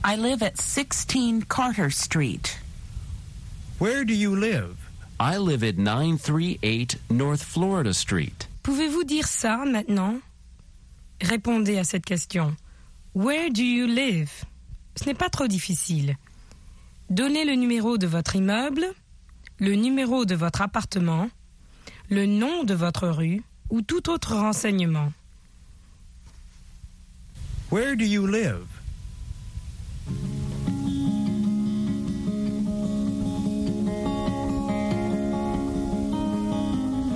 I 0.04 0.16
live 0.16 0.44
at 0.44 0.60
16 0.60 1.44
Carter 1.44 1.90
Street. 1.90 2.60
Where 3.80 4.06
do 4.06 4.14
you 4.14 4.36
live? 4.36 4.78
I 5.20 5.38
live 5.38 5.64
at 5.64 5.80
938 5.80 6.98
North 7.10 7.42
Florida 7.42 7.96
Street. 7.96 8.48
Pouvez-vous 8.64 9.06
dire 9.06 9.26
ça 9.26 9.66
maintenant 9.66 10.22
Répondez 11.20 11.80
à 11.80 11.84
cette 11.84 12.06
question. 12.06 12.56
Where 13.14 13.50
do 13.50 13.64
you 13.64 13.88
live 13.88 14.46
Ce 14.98 15.06
n'est 15.06 15.14
pas 15.14 15.30
trop 15.30 15.48
difficile. 15.48 16.18
Donnez 17.10 17.46
le 17.46 17.54
numéro 17.54 17.98
de 17.98 18.08
votre 18.08 18.36
immeuble, 18.36 18.86
le 19.60 19.76
numéro 19.76 20.26
de 20.26 20.36
votre 20.36 20.62
appartement, 20.62 21.30
le 22.10 22.26
nom 22.26 22.64
de 22.64 22.74
votre 22.74 23.08
rue 23.08 23.44
ou 23.70 23.82
tout 23.82 24.10
autre 24.10 24.36
renseignement. 24.36 25.14
Where 27.70 27.96
do 27.96 28.06
you 28.06 28.26
live? 28.26 28.66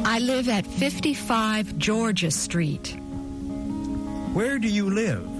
I 0.05 0.19
live 0.19 0.49
at 0.49 0.65
55 0.65 1.77
Georgia 1.77 2.29
Street. 2.29 2.97
Where 4.33 4.59
do 4.59 4.67
you 4.67 4.89
live? 4.89 5.30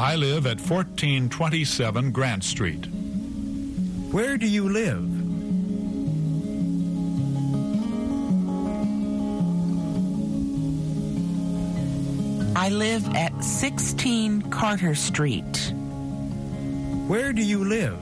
I 0.00 0.14
live 0.14 0.46
at 0.46 0.60
1427 0.60 2.12
Grant 2.12 2.44
Street. 2.44 2.86
Where 4.12 4.38
do 4.38 4.46
you 4.46 4.68
live? 4.68 5.02
I 12.56 12.68
live 12.68 13.12
at 13.16 13.42
16 13.42 14.42
Carter 14.42 14.94
Street. 14.94 15.74
Where 17.08 17.32
do 17.32 17.42
you 17.42 17.64
live? 17.64 17.98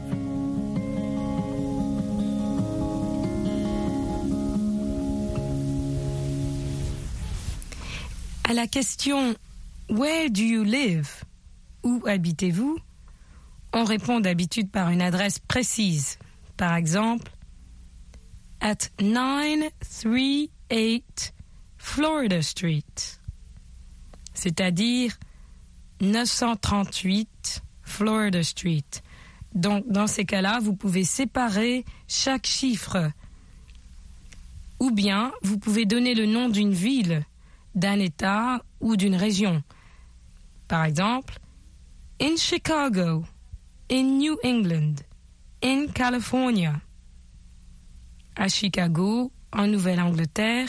À 8.45 8.55
la 8.55 8.67
question 8.67 9.35
Where 9.89 10.29
do 10.29 10.45
you 10.45 10.63
live 10.63 11.26
Où 11.87 12.03
habitez-vous? 12.05 12.79
On 13.73 13.85
répond 13.85 14.19
d'habitude 14.19 14.73
par 14.73 14.91
une 14.91 15.01
adresse 15.01 15.39
précise. 15.39 16.19
Par 16.57 16.75
exemple, 16.75 17.31
at 18.61 18.91
938 19.01 21.33
Florida 21.79 22.43
Street, 22.43 22.83
c'est-à-dire 24.35 25.17
938 26.01 27.63
Florida 27.83 28.43
Street. 28.43 28.83
Donc, 29.55 29.87
dans 29.87 30.09
ces 30.09 30.25
cas-là, 30.25 30.59
vous 30.61 30.75
pouvez 30.75 31.05
séparer 31.05 31.85
chaque 32.09 32.47
chiffre. 32.47 33.13
Ou 34.81 34.91
bien, 34.91 35.31
vous 35.43 35.57
pouvez 35.57 35.87
donner 35.87 36.15
le 36.15 36.27
nom 36.27 36.49
d'une 36.49 36.75
ville, 36.75 37.25
d'un 37.77 38.01
État 38.01 38.65
ou 38.81 38.97
d'une 38.97 39.15
région. 39.15 39.63
Par 40.67 40.85
exemple, 40.85 41.39
in 42.19 42.37
Chicago, 42.37 43.25
in 43.89 44.19
New 44.19 44.39
England, 44.43 45.05
in 45.61 45.89
California. 45.89 46.81
À 48.37 48.51
Chicago, 48.51 49.31
en 49.53 49.71
Nouvelle-Angleterre, 49.71 50.69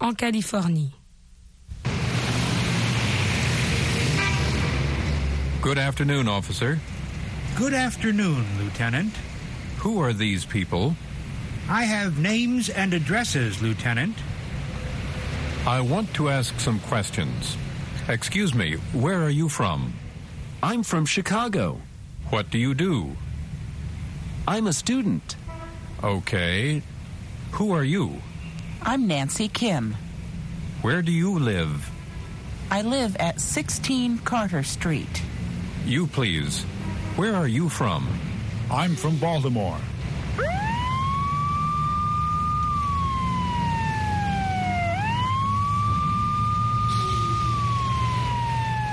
en 0.00 0.14
Californie. 0.14 0.92
Good 5.60 5.78
afternoon, 5.78 6.26
officer. 6.28 6.78
Good 7.56 7.74
afternoon, 7.74 8.46
Lieutenant. 8.58 9.12
Who 9.78 10.00
are 10.00 10.12
these 10.12 10.44
people? 10.44 10.96
I 11.68 11.84
have 11.84 12.18
names 12.18 12.70
and 12.70 12.94
addresses, 12.94 13.60
Lieutenant. 13.60 14.16
I 15.66 15.80
want 15.80 16.12
to 16.14 16.30
ask 16.30 16.58
some 16.58 16.80
questions. 16.80 17.56
Excuse 18.08 18.54
me, 18.54 18.76
where 18.92 19.22
are 19.22 19.30
you 19.30 19.48
from? 19.48 19.92
I'm 20.62 20.82
from 20.82 21.06
Chicago. 21.06 21.80
What 22.28 22.50
do 22.50 22.58
you 22.58 22.74
do? 22.74 23.16
I'm 24.46 24.66
a 24.66 24.74
student. 24.74 25.36
Okay. 26.04 26.82
Who 27.52 27.72
are 27.72 27.82
you? 27.82 28.20
I'm 28.82 29.06
Nancy 29.06 29.48
Kim. 29.48 29.96
Where 30.82 31.00
do 31.00 31.12
you 31.12 31.38
live? 31.38 31.90
I 32.70 32.82
live 32.82 33.16
at 33.16 33.40
16 33.40 34.18
Carter 34.18 34.62
Street. 34.62 35.22
You, 35.86 36.06
please. 36.06 36.62
Where 37.16 37.34
are 37.34 37.48
you 37.48 37.70
from? 37.70 38.06
I'm 38.70 38.94
from 38.96 39.16
Baltimore. 39.16 39.78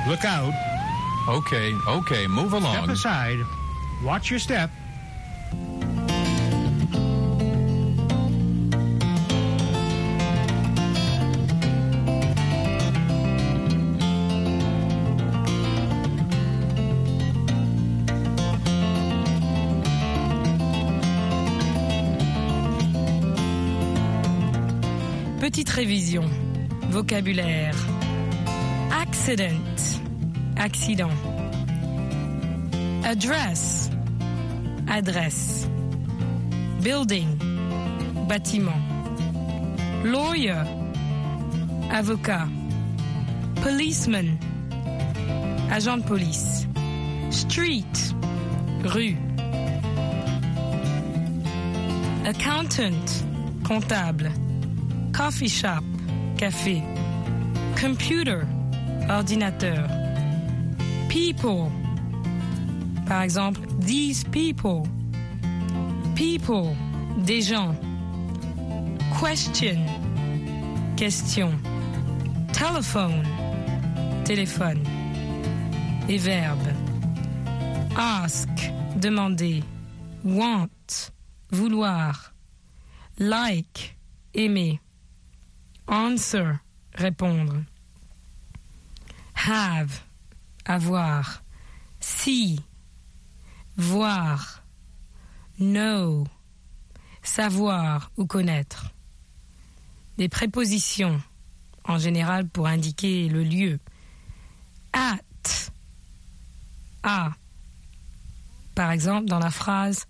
Look 0.08 0.24
out. 0.24 0.54
Okay, 1.28 1.74
okay, 1.86 2.26
move 2.26 2.54
along. 2.54 2.72
Step 2.72 2.84
along. 2.84 2.90
aside. 2.92 3.40
Watch 4.02 4.30
your 4.30 4.40
step. 4.40 4.70
Petite 25.42 25.70
révision. 25.72 26.24
Vocabulaire. 26.90 27.76
Accident. 28.92 29.97
Accident. 30.58 31.12
Address. 33.06 33.92
Adresse. 34.88 35.68
Building. 36.82 37.28
Bâtiment. 38.28 38.82
Lawyer. 40.04 40.66
Avocat. 41.92 42.48
Policeman. 43.62 44.40
Agent 45.72 45.98
de 45.98 46.04
police. 46.08 46.66
Street. 47.30 48.14
Rue. 48.84 49.16
Accountant. 52.26 53.24
Comptable. 53.64 54.32
Coffee 55.14 55.50
shop. 55.50 55.84
Café. 56.36 56.82
Computer. 57.76 58.48
Ordinateur. 59.08 59.97
People. 61.18 61.72
Par 63.08 63.24
exemple, 63.24 63.60
these 63.80 64.24
people. 64.26 64.88
People. 66.14 66.76
Des 67.26 67.42
gens. 67.42 67.76
Question. 69.20 69.84
Question. 70.96 71.60
Telephone. 72.54 73.26
Téléphone. 74.26 74.84
Et 76.08 76.20
verbe. 76.20 76.72
Ask. 77.96 78.50
Demander. 79.00 79.64
Want. 80.24 81.10
Vouloir. 81.52 82.32
Like. 83.18 83.98
Aimer. 84.36 84.80
Answer. 85.88 86.62
Répondre. 86.94 87.66
Have. 89.34 90.07
Avoir. 90.68 91.44
See. 92.02 92.60
Voir. 93.78 94.64
Know. 95.58 96.28
Savoir 97.24 98.12
ou 98.18 98.26
connaître. 98.26 98.94
Des 100.18 100.30
prépositions, 100.30 101.22
en 101.86 101.98
général 101.98 102.48
pour 102.50 102.68
indiquer 102.68 103.30
le 103.30 103.44
lieu. 103.44 103.80
At. 104.92 105.72
À. 107.04 107.32
Par 108.76 108.92
exemple, 108.92 109.28
dans 109.28 109.40
la 109.40 109.52
phrase 109.52 110.06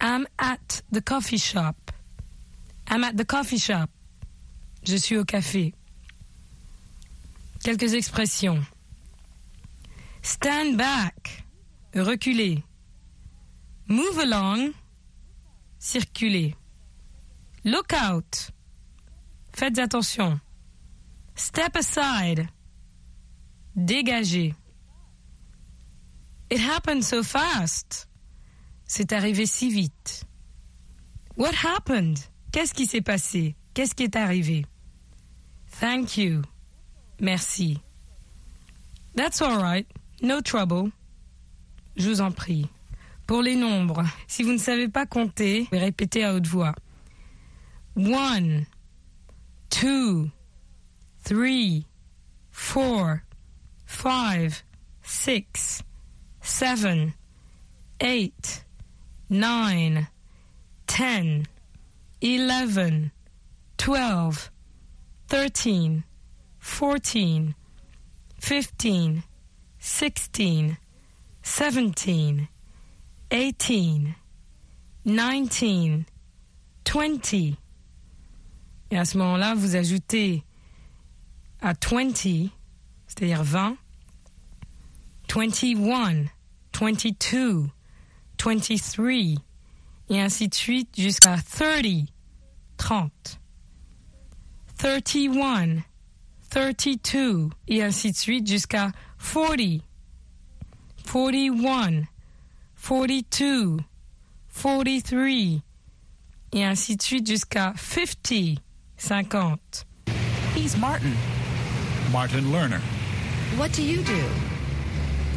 I'm 0.00 0.26
at 0.38 0.82
the 0.92 1.00
coffee 1.00 1.38
shop. 1.38 1.90
I'm 2.88 3.02
at 3.02 3.16
the 3.16 3.24
coffee 3.24 3.58
shop. 3.58 3.88
Je 4.84 4.96
suis 4.96 5.16
au 5.16 5.24
café. 5.24 5.74
Quelques 7.62 7.94
expressions. 7.94 8.62
Stand 10.24 10.78
back. 10.78 11.44
Reculer. 11.94 12.62
Move 13.86 14.18
along. 14.18 14.72
Circuler. 15.78 16.54
Look 17.62 17.92
out. 17.92 18.50
Faites 19.52 19.78
attention. 19.78 20.40
Step 21.34 21.76
aside. 21.76 22.48
Dégagez. 23.76 24.54
It 26.48 26.58
happened 26.58 27.04
so 27.04 27.22
fast. 27.22 28.06
C'est 28.86 29.12
arrivé 29.12 29.44
si 29.46 29.68
vite. 29.70 30.24
What 31.36 31.54
happened? 31.54 32.26
Qu'est-ce 32.50 32.72
qui 32.72 32.86
s'est 32.86 33.02
passé? 33.02 33.56
Qu'est-ce 33.74 33.94
qui 33.94 34.04
est 34.04 34.16
arrivé? 34.16 34.64
Thank 35.80 36.16
you. 36.16 36.44
Merci. 37.20 37.78
That's 39.14 39.42
all 39.42 39.60
right. 39.60 39.86
No 40.22 40.40
trouble. 40.40 40.90
Je 41.96 42.08
vous 42.08 42.20
en 42.20 42.30
prie. 42.32 42.66
Pour 43.26 43.42
les 43.42 43.56
nombres, 43.56 44.02
si 44.26 44.42
vous 44.42 44.52
ne 44.52 44.58
savez 44.58 44.88
pas 44.88 45.06
compter, 45.06 45.66
répétez 45.72 46.24
à 46.24 46.34
haute 46.34 46.46
voix. 46.46 46.74
One, 47.96 48.66
two, 49.70 50.30
three, 51.24 51.86
four, 52.50 53.20
five, 53.86 54.62
six, 55.02 55.82
seven, 56.42 57.14
eight, 58.00 58.66
nine, 59.30 60.06
ten, 60.86 61.44
eleven, 62.20 63.10
twelve, 63.78 64.50
thirteen, 65.28 66.02
fourteen, 66.58 67.54
fifteen, 68.38 69.22
sixteen, 69.84 70.78
seventeen, 71.42 72.48
eighteen, 73.30 74.14
nineteen, 75.04 76.06
twenty. 76.84 77.58
Et 78.90 78.96
à 78.96 79.04
ce 79.04 79.18
moment-là, 79.18 79.54
vous 79.54 79.76
ajoutez 79.76 80.42
à 81.60 81.74
20, 81.74 82.48
c'est-à-dire 83.06 83.44
20, 83.44 83.76
21, 85.28 86.24
22, 86.72 87.66
23, 88.42 89.42
et 90.08 90.20
ainsi 90.20 90.48
de 90.48 90.54
suite 90.54 90.98
jusqu'à 90.98 91.36
30, 91.36 92.06
30, 92.78 93.40
31, 94.78 95.82
32, 96.50 97.50
et 97.68 97.82
ainsi 97.82 98.12
de 98.12 98.16
suite 98.16 98.48
jusqu'à 98.48 98.90
40, 99.32 99.82
41, 101.06 102.06
42, 102.76 103.78
43, 104.52 105.62
et 106.52 106.64
ainsi 106.64 106.96
de 106.96 107.02
suite 107.02 107.26
jusqu'à 107.26 107.72
50, 107.76 108.60
50. 108.96 109.86
He's 110.54 110.76
Martin. 110.76 111.12
Martin 112.12 112.52
Lerner. 112.52 112.80
What 113.56 113.72
do 113.72 113.82
you 113.82 114.02
do? 114.04 114.24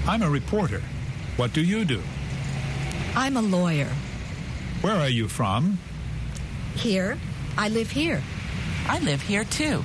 I'm 0.07 0.21
a 0.21 0.29
reporter. 0.29 0.81
What 1.37 1.53
do 1.53 1.61
you 1.61 1.83
do? 1.83 2.01
I'm 3.15 3.35
a 3.37 3.41
lawyer. 3.41 3.89
Where 4.81 4.95
are 4.95 5.09
you 5.09 5.27
from? 5.27 5.79
Here. 6.75 7.17
I 7.57 7.69
live 7.69 7.89
here. 7.89 8.21
I 8.87 8.99
live 8.99 9.21
here 9.23 9.43
too. 9.43 9.83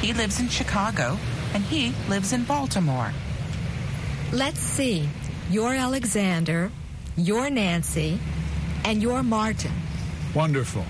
He 0.00 0.12
lives 0.12 0.38
in 0.38 0.48
Chicago, 0.48 1.18
and 1.54 1.62
he 1.64 1.92
lives 2.08 2.32
in 2.32 2.44
Baltimore. 2.44 3.12
Let's 4.32 4.60
see. 4.60 5.08
You're 5.50 5.74
Alexander, 5.74 6.70
you're 7.16 7.50
Nancy, 7.50 8.20
and 8.84 9.02
you're 9.02 9.24
Martin. 9.24 9.72
Wonderful. 10.32 10.84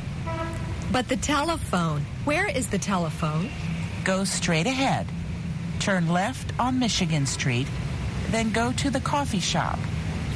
But 0.92 1.08
the 1.08 1.16
telephone, 1.16 2.04
where 2.24 2.46
is 2.46 2.68
the 2.68 2.78
telephone? 2.78 3.48
Go 4.04 4.24
straight 4.24 4.66
ahead. 4.66 5.06
Turn 5.78 6.08
left 6.08 6.52
on 6.60 6.78
Michigan 6.78 7.24
Street, 7.24 7.68
then 8.28 8.52
go 8.52 8.72
to 8.72 8.90
the 8.90 9.00
coffee 9.00 9.40
shop. 9.40 9.78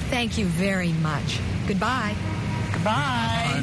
Thank 0.08 0.38
you 0.38 0.46
very 0.46 0.92
much. 0.92 1.38
Goodbye. 1.66 2.14
Goodbye. 2.72 3.62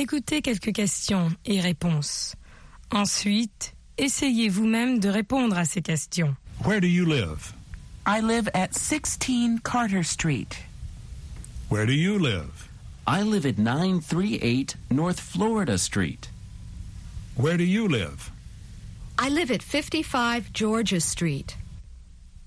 Écoutez 0.00 0.40
quelques 0.40 0.72
questions 0.72 1.28
et 1.44 1.60
réponses. 1.60 2.34
Ensuite, 2.90 3.74
essayez 3.98 4.48
vous-même 4.48 4.98
de 4.98 5.10
répondre 5.10 5.58
à 5.58 5.66
ces 5.66 5.82
questions. 5.82 6.34
Where 6.64 6.80
do 6.80 6.86
you 6.86 7.04
live? 7.04 7.52
I 8.06 8.22
live 8.22 8.48
at 8.54 8.72
16 8.72 9.60
Carter 9.62 10.02
Street. 10.02 10.56
Where 11.68 11.84
do 11.84 11.92
you 11.92 12.18
live? 12.18 12.70
I 13.06 13.22
live 13.22 13.44
at 13.44 13.58
938 13.58 14.74
North 14.90 15.20
Florida 15.20 15.76
Street. 15.76 16.30
Where 17.36 17.58
do 17.58 17.64
you 17.64 17.86
live? 17.86 18.30
I 19.18 19.28
live 19.28 19.50
at 19.50 19.62
55 19.62 20.50
Georgia 20.54 21.00
Street. 21.00 21.58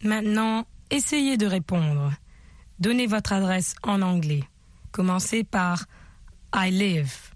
Maintenant, 0.01 0.65
essayez 0.89 1.37
de 1.37 1.45
répondre. 1.45 2.13
Donnez 2.79 3.05
votre 3.05 3.31
adresse 3.31 3.75
en 3.83 4.01
anglais. 4.01 4.43
Commencez 4.91 5.43
par 5.43 5.85
I 6.51 6.71
live. 6.71 7.32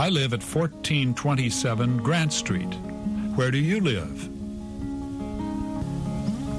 I 0.00 0.08
live 0.08 0.32
at 0.32 0.42
1427 0.42 1.98
Grant 1.98 2.32
Street. 2.32 2.74
Where 3.36 3.50
do 3.50 3.58
you 3.58 3.80
live? 3.80 4.28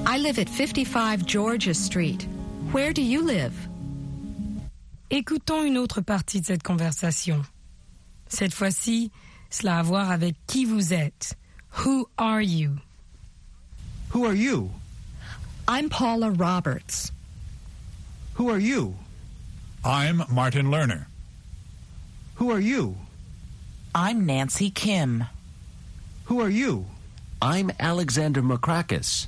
I 0.06 0.18
live 0.18 0.38
at 0.38 0.48
55 0.48 1.26
Georgia 1.26 1.74
Street. 1.74 2.26
Where 2.72 2.92
do 2.92 3.02
you 3.02 3.22
live? 3.22 3.52
Écoutons 5.10 5.64
une 5.64 5.76
autre 5.76 6.00
partie 6.00 6.40
de 6.40 6.46
cette 6.46 6.62
conversation. 6.62 7.44
Cette 8.28 8.54
fois-ci, 8.54 9.10
cela 9.50 9.76
a 9.76 9.80
à 9.80 9.82
voir 9.82 10.10
avec 10.10 10.34
qui 10.46 10.64
vous 10.64 10.92
êtes. 10.92 11.36
Who 11.84 12.08
are 12.18 12.40
you? 12.40 12.78
Who 14.14 14.24
are 14.24 14.34
you? 14.34 14.70
I'm 15.68 15.88
Paula 15.88 16.30
Roberts. 16.30 17.12
Who 18.34 18.48
are 18.50 18.58
you? 18.58 18.94
I'm 19.84 20.22
Martin 20.30 20.66
Lerner. 20.66 21.06
Who 22.36 22.50
are 22.50 22.60
you? 22.60 22.96
I'm 23.94 24.24
Nancy 24.26 24.70
Kim. 24.70 25.24
Who 26.24 26.40
are 26.40 26.48
you? 26.48 26.86
I'm 27.42 27.70
Alexander 27.78 28.42
Macrakis. 28.42 29.26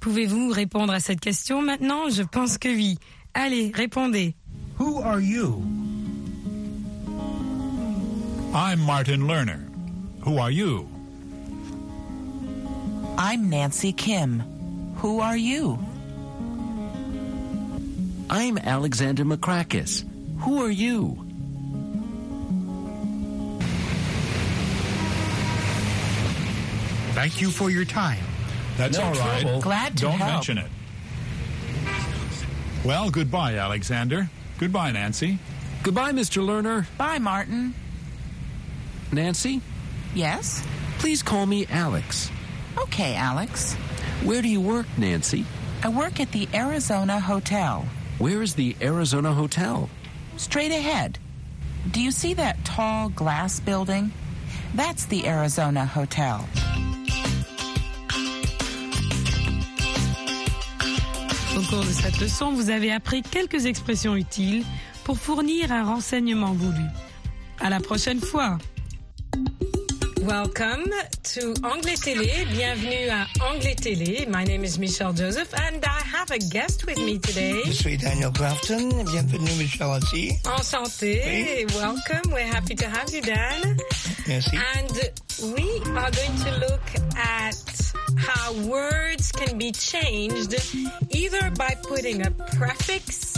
Pouvez-vous 0.00 0.50
répondre 0.52 0.92
à 0.92 1.00
cette 1.00 1.20
question 1.20 1.62
maintenant? 1.62 2.10
Je 2.10 2.22
pense 2.22 2.58
que 2.58 2.68
oui. 2.68 2.98
Allez, 3.34 3.70
répondez. 3.74 4.34
Who 4.78 4.98
are 5.02 5.20
you? 5.20 5.62
I'm 8.54 8.80
Martin 8.80 9.26
Lerner. 9.26 9.60
Who 10.22 10.38
are 10.38 10.50
you? 10.50 10.88
I'm 13.18 13.48
Nancy 13.48 13.92
Kim. 13.92 14.42
Who 14.96 15.20
are 15.20 15.36
you? 15.36 15.78
I'm 18.28 18.58
Alexander 18.58 19.24
Macrakis. 19.24 20.04
Who 20.40 20.62
are 20.62 20.70
you? 20.70 21.22
Thank 27.14 27.40
you 27.40 27.50
for 27.50 27.70
your 27.70 27.84
time. 27.84 28.22
That's 28.76 28.98
No 28.98 29.04
all 29.04 29.14
right. 29.14 29.40
trouble. 29.42 29.60
Glad 29.62 29.96
to 29.96 30.02
Don't 30.02 30.18
help. 30.18 30.30
mention 30.32 30.58
it. 30.58 30.70
Well, 32.84 33.10
goodbye, 33.10 33.54
Alexander. 33.56 34.28
Goodbye, 34.58 34.90
Nancy. 34.92 35.38
Goodbye, 35.82 36.12
Mr. 36.12 36.42
Lerner. 36.42 36.86
Bye, 36.98 37.18
Martin. 37.18 37.74
Nancy, 39.12 39.60
Yes? 40.14 40.62
please 40.98 41.22
call 41.22 41.46
me 41.46 41.66
Alex. 41.70 42.30
Okay, 42.76 43.14
Alex. 43.14 43.74
Where 44.24 44.42
do 44.42 44.48
you 44.48 44.60
work, 44.60 44.86
Nancy? 44.98 45.46
I 45.82 45.88
work 45.88 46.20
at 46.20 46.32
the 46.32 46.48
Arizona 46.52 47.18
Hotel. 47.20 47.86
Where 48.18 48.40
is 48.40 48.54
the 48.54 48.74
Arizona 48.80 49.30
Hotel? 49.30 49.90
Straight 50.38 50.72
ahead. 50.72 51.18
Do 51.90 52.00
you 52.00 52.10
see 52.10 52.32
that 52.32 52.56
tall 52.64 53.10
glass 53.10 53.60
building? 53.60 54.10
That's 54.74 55.04
the 55.04 55.26
Arizona 55.28 55.84
Hotel. 55.84 56.40
Au 61.54 61.60
cours 61.68 61.84
de 61.84 61.92
cette 61.92 62.18
leçon, 62.18 62.54
vous 62.54 62.70
avez 62.70 62.90
appris 62.90 63.20
quelques 63.20 63.66
expressions 63.66 64.16
utiles 64.16 64.64
pour 65.04 65.18
fournir 65.18 65.70
un 65.70 65.84
renseignement 65.84 66.54
voulu. 66.54 66.86
À 67.60 67.68
la 67.68 67.80
prochaine 67.80 68.20
fois! 68.20 68.56
Welcome 70.26 70.90
to 71.22 71.54
Anglais 71.62 71.94
Télé. 71.94 72.44
Bienvenue 72.50 73.08
à 73.10 73.26
Anglais 73.48 73.76
Télé. 73.76 74.26
My 74.28 74.42
name 74.42 74.64
is 74.64 74.76
Michelle 74.76 75.12
Joseph 75.12 75.54
and 75.54 75.84
I 75.84 76.02
have 76.02 76.32
a 76.32 76.38
guest 76.38 76.84
with 76.84 76.98
me 76.98 77.18
today. 77.20 77.62
Je 77.64 77.72
suis 77.72 77.96
Daniel 77.96 78.32
Grafton. 78.32 79.04
Bienvenue, 79.04 79.54
Michelle 79.56 79.90
aussi. 79.90 80.32
Enchanté. 80.44 81.64
Welcome. 81.76 82.32
We're 82.32 82.52
happy 82.52 82.74
to 82.74 82.86
have 82.88 83.08
you, 83.14 83.22
Dan. 83.22 83.76
Merci. 84.26 84.58
And 84.74 84.90
we 85.54 85.80
are 85.94 86.10
going 86.10 86.36
to 86.44 86.58
look 86.58 86.82
at 87.16 87.92
how 88.18 88.52
words 88.64 89.30
can 89.30 89.56
be 89.58 89.70
changed 89.70 90.54
either 91.10 91.50
by 91.56 91.76
putting 91.84 92.26
a 92.26 92.30
prefix 92.32 93.35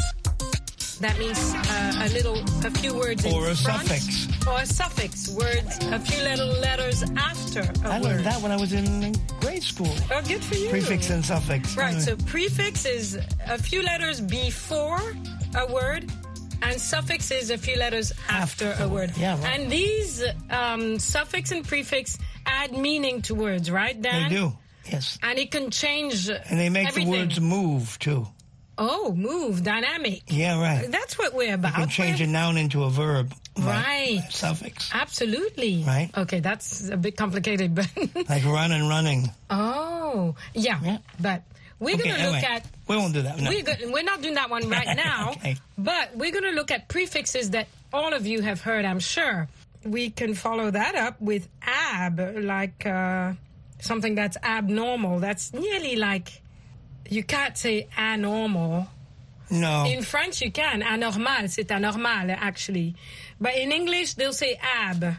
that 1.01 1.19
means 1.19 1.39
uh, 1.55 2.05
a 2.05 2.09
little, 2.13 2.39
a 2.67 2.71
few 2.71 2.95
words 2.95 3.25
in 3.25 3.33
Or 3.35 3.49
a 3.49 3.55
front, 3.55 3.87
suffix. 3.89 4.47
or 4.47 4.59
a 4.61 4.67
suffix, 4.67 5.29
words, 5.29 5.79
a 5.87 5.99
few 5.99 6.23
little 6.25 6.49
letters 6.61 7.03
after 7.17 7.61
a 7.61 7.65
I 7.65 7.71
word. 7.71 7.85
I 7.87 7.99
learned 8.01 8.27
that 8.27 8.43
when 8.43 8.53
I 8.53 8.57
was 8.57 8.73
in 8.73 9.15
grade 9.41 9.63
school. 9.63 9.95
Oh, 10.11 10.23
good 10.27 10.43
for 10.43 10.57
you. 10.57 10.69
Prefix 10.71 11.11
and 11.11 11.25
suffix. 11.25 11.77
Right, 11.77 12.01
so 12.01 12.17
prefix 12.17 12.85
is 12.87 13.19
a 13.47 13.59
few 13.59 13.83
letters 13.83 14.21
before 14.21 15.01
a 15.55 15.73
word, 15.73 16.11
and 16.63 16.81
suffix 16.81 17.31
is 17.31 17.51
a 17.51 17.59
few 17.59 17.77
letters 17.77 18.13
after, 18.29 18.75
a 18.81 18.89
word. 18.89 19.13
Yeah, 19.17 19.41
right. 19.41 19.59
And 19.61 19.71
these 19.71 20.25
um, 20.51 20.99
suffix 20.99 21.53
and 21.53 21.65
prefix 21.67 22.19
add 22.47 22.73
meaning 22.77 23.23
to 23.23 23.35
words, 23.35 23.71
right, 23.71 24.01
They 24.01 24.27
do. 24.29 24.53
Yes. 24.91 25.19
And 25.23 25.39
it 25.39 25.51
can 25.51 25.71
change 25.71 26.29
And 26.31 26.59
they 26.59 26.71
make 26.71 26.89
everything. 26.89 27.13
the 27.13 27.19
words 27.19 27.41
move 27.41 27.99
too. 27.99 28.27
Oh, 28.81 29.13
move, 29.13 29.65
dynamic. 29.65 30.23
Yeah, 30.29 30.61
right. 30.61 30.89
That's 30.91 31.19
what 31.19 31.35
we're 31.35 31.55
about. 31.55 31.73
You 31.73 31.79
can 31.85 31.89
change 31.89 32.21
a 32.21 32.25
We're- 32.25 32.33
noun 32.33 32.57
into 32.57 32.85
a 32.85 32.91
verb. 32.91 33.35
Right. 33.59 34.23
Suffix. 34.31 34.89
Absolutely. 34.95 35.83
Right. 35.85 36.11
Okay, 36.17 36.39
that's 36.39 36.89
a 36.89 36.97
bit 36.97 37.17
complicated, 37.17 37.75
but. 37.75 37.89
Like 38.29 38.45
run 38.45 38.71
and 38.73 38.89
running. 38.89 39.31
oh, 39.51 40.37
yeah. 40.55 40.99
But 41.19 41.43
we're 41.81 41.95
Okay, 41.97 42.09
going 42.11 42.21
to 42.21 42.31
look 42.31 42.43
at 42.45 42.67
We 42.87 42.97
won't 42.97 43.15
do 43.15 43.23
that. 43.23 43.39
No. 43.41 43.51
We're, 43.51 43.63
go- 43.65 43.91
we're 43.91 44.05
not 44.05 44.23
doing 44.23 44.35
that 44.35 44.49
one 44.51 44.69
right 44.69 44.97
now, 45.09 45.31
Okay. 45.33 45.57
but 45.77 46.15
we're 46.15 46.31
going 46.31 46.45
to 46.45 46.53
look 46.53 46.71
at 46.71 46.87
prefixes 46.89 47.51
that 47.51 47.67
all 47.93 48.13
of 48.15 48.27
you 48.27 48.43
have 48.43 48.61
heard, 48.61 48.85
I'm 48.85 49.01
sure. 49.01 49.49
We 49.85 50.11
can 50.11 50.35
follow 50.35 50.71
that 50.71 50.95
up 50.95 51.21
with 51.21 51.49
ab, 51.63 52.21
like 52.43 52.85
uh, 52.87 53.33
something 53.81 54.15
that's 54.15 54.37
abnormal. 54.43 55.19
That's 55.21 55.53
nearly 55.53 55.97
like 55.97 56.43
you 57.09 57.23
can't 57.25 57.57
say 57.57 57.89
anormal. 57.97 58.87
No. 59.51 59.87
In 59.87 60.03
French, 60.03 60.43
you 60.43 60.51
can. 60.53 60.83
Anormal, 60.83 61.49
c'est 61.49 61.71
anormal, 61.71 62.31
actually. 62.31 62.95
But 63.41 63.57
in 63.57 63.73
English, 63.73 64.15
they'll 64.15 64.33
say 64.35 64.61
ab, 64.63 65.17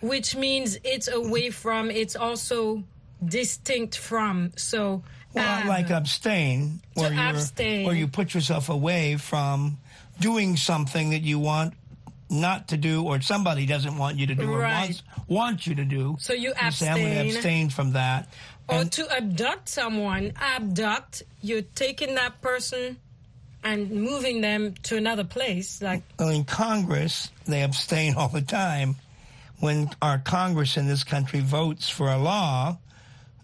which 0.00 0.36
means 0.36 0.78
it's 0.84 1.08
away 1.08 1.50
from, 1.50 1.90
it's 1.90 2.14
also 2.14 2.84
distinct 3.24 3.96
from. 3.98 4.52
So, 4.56 5.02
Well, 5.34 5.44
ab. 5.44 5.66
like 5.66 5.90
abstain, 5.90 6.80
To 6.96 7.00
where 7.02 7.12
you 7.12 7.20
abstain. 7.20 7.86
where 7.86 7.94
you 7.94 8.06
put 8.06 8.34
yourself 8.34 8.68
away 8.68 9.16
from 9.16 9.78
doing 10.20 10.56
something 10.56 11.10
that 11.10 11.22
you 11.22 11.38
want 11.40 11.74
not 12.30 12.68
to 12.68 12.76
do, 12.78 13.02
or 13.04 13.20
somebody 13.20 13.66
doesn't 13.66 13.98
want 13.98 14.18
you 14.18 14.26
to 14.28 14.34
do, 14.34 14.50
or 14.50 14.58
Right. 14.60 14.88
wants 14.88 15.02
want 15.28 15.66
you 15.66 15.74
to 15.74 15.84
do. 15.84 16.16
So 16.18 16.32
you 16.32 16.54
say, 16.70 16.88
I'm 16.88 16.98
going 16.98 17.12
to 17.12 17.20
abstain. 17.20 17.36
abstain 17.36 17.70
from 17.70 17.92
that. 17.92 18.28
Or 18.68 18.84
to 18.84 19.16
abduct 19.16 19.68
someone, 19.68 20.32
abduct, 20.36 21.24
you're 21.42 21.62
taking 21.62 22.14
that 22.14 22.40
person 22.40 22.96
and 23.64 23.90
moving 23.90 24.40
them 24.40 24.74
to 24.84 24.96
another 24.96 25.24
place. 25.24 25.82
Like, 25.82 26.02
Well, 26.18 26.30
in 26.30 26.44
Congress, 26.44 27.30
they 27.46 27.62
abstain 27.62 28.14
all 28.14 28.28
the 28.28 28.42
time. 28.42 28.96
When 29.60 29.90
our 30.00 30.18
Congress 30.18 30.76
in 30.76 30.86
this 30.88 31.04
country 31.04 31.40
votes 31.40 31.88
for 31.88 32.08
a 32.08 32.18
law, 32.18 32.78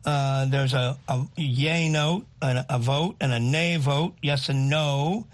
uh, 0.05 0.47
there's 0.47 0.75
a, 0.75 0.97
a 1.09 1.27
yay 1.37 1.89
note, 1.89 2.27
and 2.41 2.65
a 2.69 2.79
vote, 2.79 3.17
and 3.21 3.33
a 3.33 3.39
nay 3.39 3.77
vote, 3.77 4.15
yes 4.23 4.49
and 4.49 4.71
no. 4.71 5.27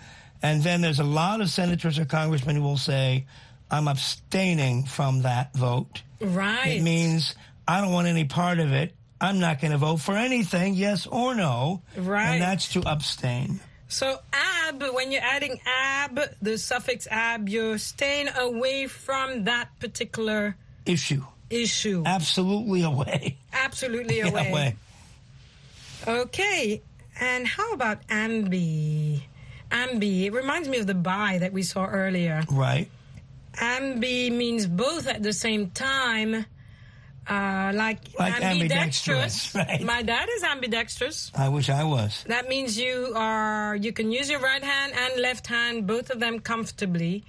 And 0.43 0.63
then 0.63 0.81
there's 0.81 1.01
a 1.01 1.05
lot 1.05 1.41
of 1.41 1.49
senators 1.49 1.99
or 1.99 2.05
congressmen 2.05 2.57
who 2.57 2.63
will 2.63 2.77
say, 2.77 3.27
I'm 3.71 3.89
abstaining 3.89 4.85
from 4.85 5.23
that 5.23 5.55
vote. 5.55 6.03
right. 6.21 6.67
It 6.79 6.83
means 6.83 7.35
I 7.67 7.81
don't 7.81 7.93
want 7.93 8.09
any 8.09 8.25
part 8.25 8.59
of 8.59 8.73
it. 8.73 8.93
I'm 9.25 9.41
not 9.41 9.61
going 9.61 9.73
to 9.73 9.79
vote 9.79 9.99
for 10.01 10.15
anything, 10.17 10.75
yes 10.75 11.07
or 11.07 11.35
no. 11.35 11.83
Right. 11.97 12.35
And 12.35 12.43
that's 12.43 12.73
to 12.75 12.83
abstain. 12.87 13.61
So, 13.89 14.19
ab, 14.33 14.83
when 14.93 15.13
you're 15.13 15.23
adding 15.23 15.61
ab, 15.67 16.19
the 16.43 16.59
suffix 16.59 17.07
ab, 17.11 17.49
you're 17.49 17.79
staying 17.79 18.29
away 18.37 18.87
from 18.87 19.45
that 19.45 19.69
particular 19.81 20.57
Issue. 20.87 21.25
issue. 21.51 22.03
Absolutely 22.07 22.83
away. 22.83 23.37
Absolutely 23.53 24.21
away. 24.29 24.51
away. 24.51 24.77
Okay. 26.07 26.83
And 27.21 27.47
how 27.47 27.73
about 27.73 28.07
ambi? 28.09 29.23
Ambi. 29.71 30.25
It 30.25 30.33
reminds 30.33 30.69
me 30.69 30.79
of 30.79 30.87
the 30.87 30.95
bi 30.95 31.39
that 31.39 31.53
we 31.53 31.63
saw 31.63 31.87
earlier. 31.87 32.43
Right. 32.51 32.89
Ambi 33.55 34.33
means 34.33 34.67
both 34.67 35.07
at 35.07 35.23
the 35.23 35.33
same 35.33 35.71
time. 35.71 36.45
Uh, 37.27 37.73
like, 37.75 37.99
Like 38.19 38.41
ambidextrous. 38.43 39.55
ambidextrous, 39.55 39.55
right. 39.55 39.83
My 39.83 40.03
dad 40.03 40.29
is 40.37 40.45
ambidextrous. 40.45 41.31
I 41.35 41.49
wish 41.49 41.71
I 41.71 41.85
was. 41.85 42.23
That 42.29 42.49
means 42.49 42.79
you 42.79 43.13
are 43.17 43.77
you 43.77 43.93
can 43.93 44.13
use 44.13 44.29
your 44.29 44.41
right 44.41 44.63
hand 44.63 44.93
and 44.95 45.21
left 45.23 45.47
hand, 45.47 45.87
both 45.87 46.11
of 46.11 46.21
them 46.21 46.41
comfortably. 46.41 47.25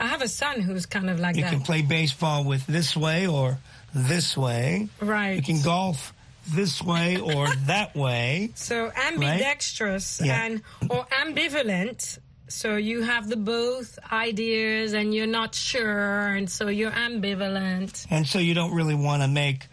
I 0.00 0.06
have 0.06 0.22
a 0.22 0.28
son 0.28 0.60
who's 0.60 0.86
kind 0.86 1.08
of 1.10 1.20
like 1.20 1.36
You 1.36 1.42
that. 1.42 1.52
You 1.52 1.58
can 1.58 1.64
play 1.66 1.82
baseball 1.82 2.44
with 2.44 2.66
this 2.66 2.96
way 2.96 3.26
or 3.26 3.58
this 3.94 4.36
way. 4.36 4.88
Right. 5.00 5.36
You 5.36 5.42
can 5.42 5.62
golf 5.62 6.12
this 6.48 6.82
way 6.82 7.18
or 7.20 7.46
that 7.66 7.94
way. 7.94 8.50
So 8.54 8.90
ambidextrous 9.08 10.20
Yeah. 10.24 10.42
and 10.44 10.62
or 10.90 11.06
ambivalent. 11.22 12.18
So 12.54 12.76
you 12.76 13.02
have 13.02 13.28
the 13.28 13.36
both 13.36 13.98
ideas 14.12 14.92
and 14.92 15.12
you're 15.12 15.26
not 15.26 15.56
sure, 15.56 16.28
and 16.28 16.48
so 16.48 16.68
you're 16.68 16.92
ambivalent. 16.92 18.06
And 18.10 18.26
so 18.28 18.38
you 18.38 18.54
don't 18.54 18.72
really 18.72 18.94
want 18.94 19.22
to 19.22 19.28
make 19.28 19.66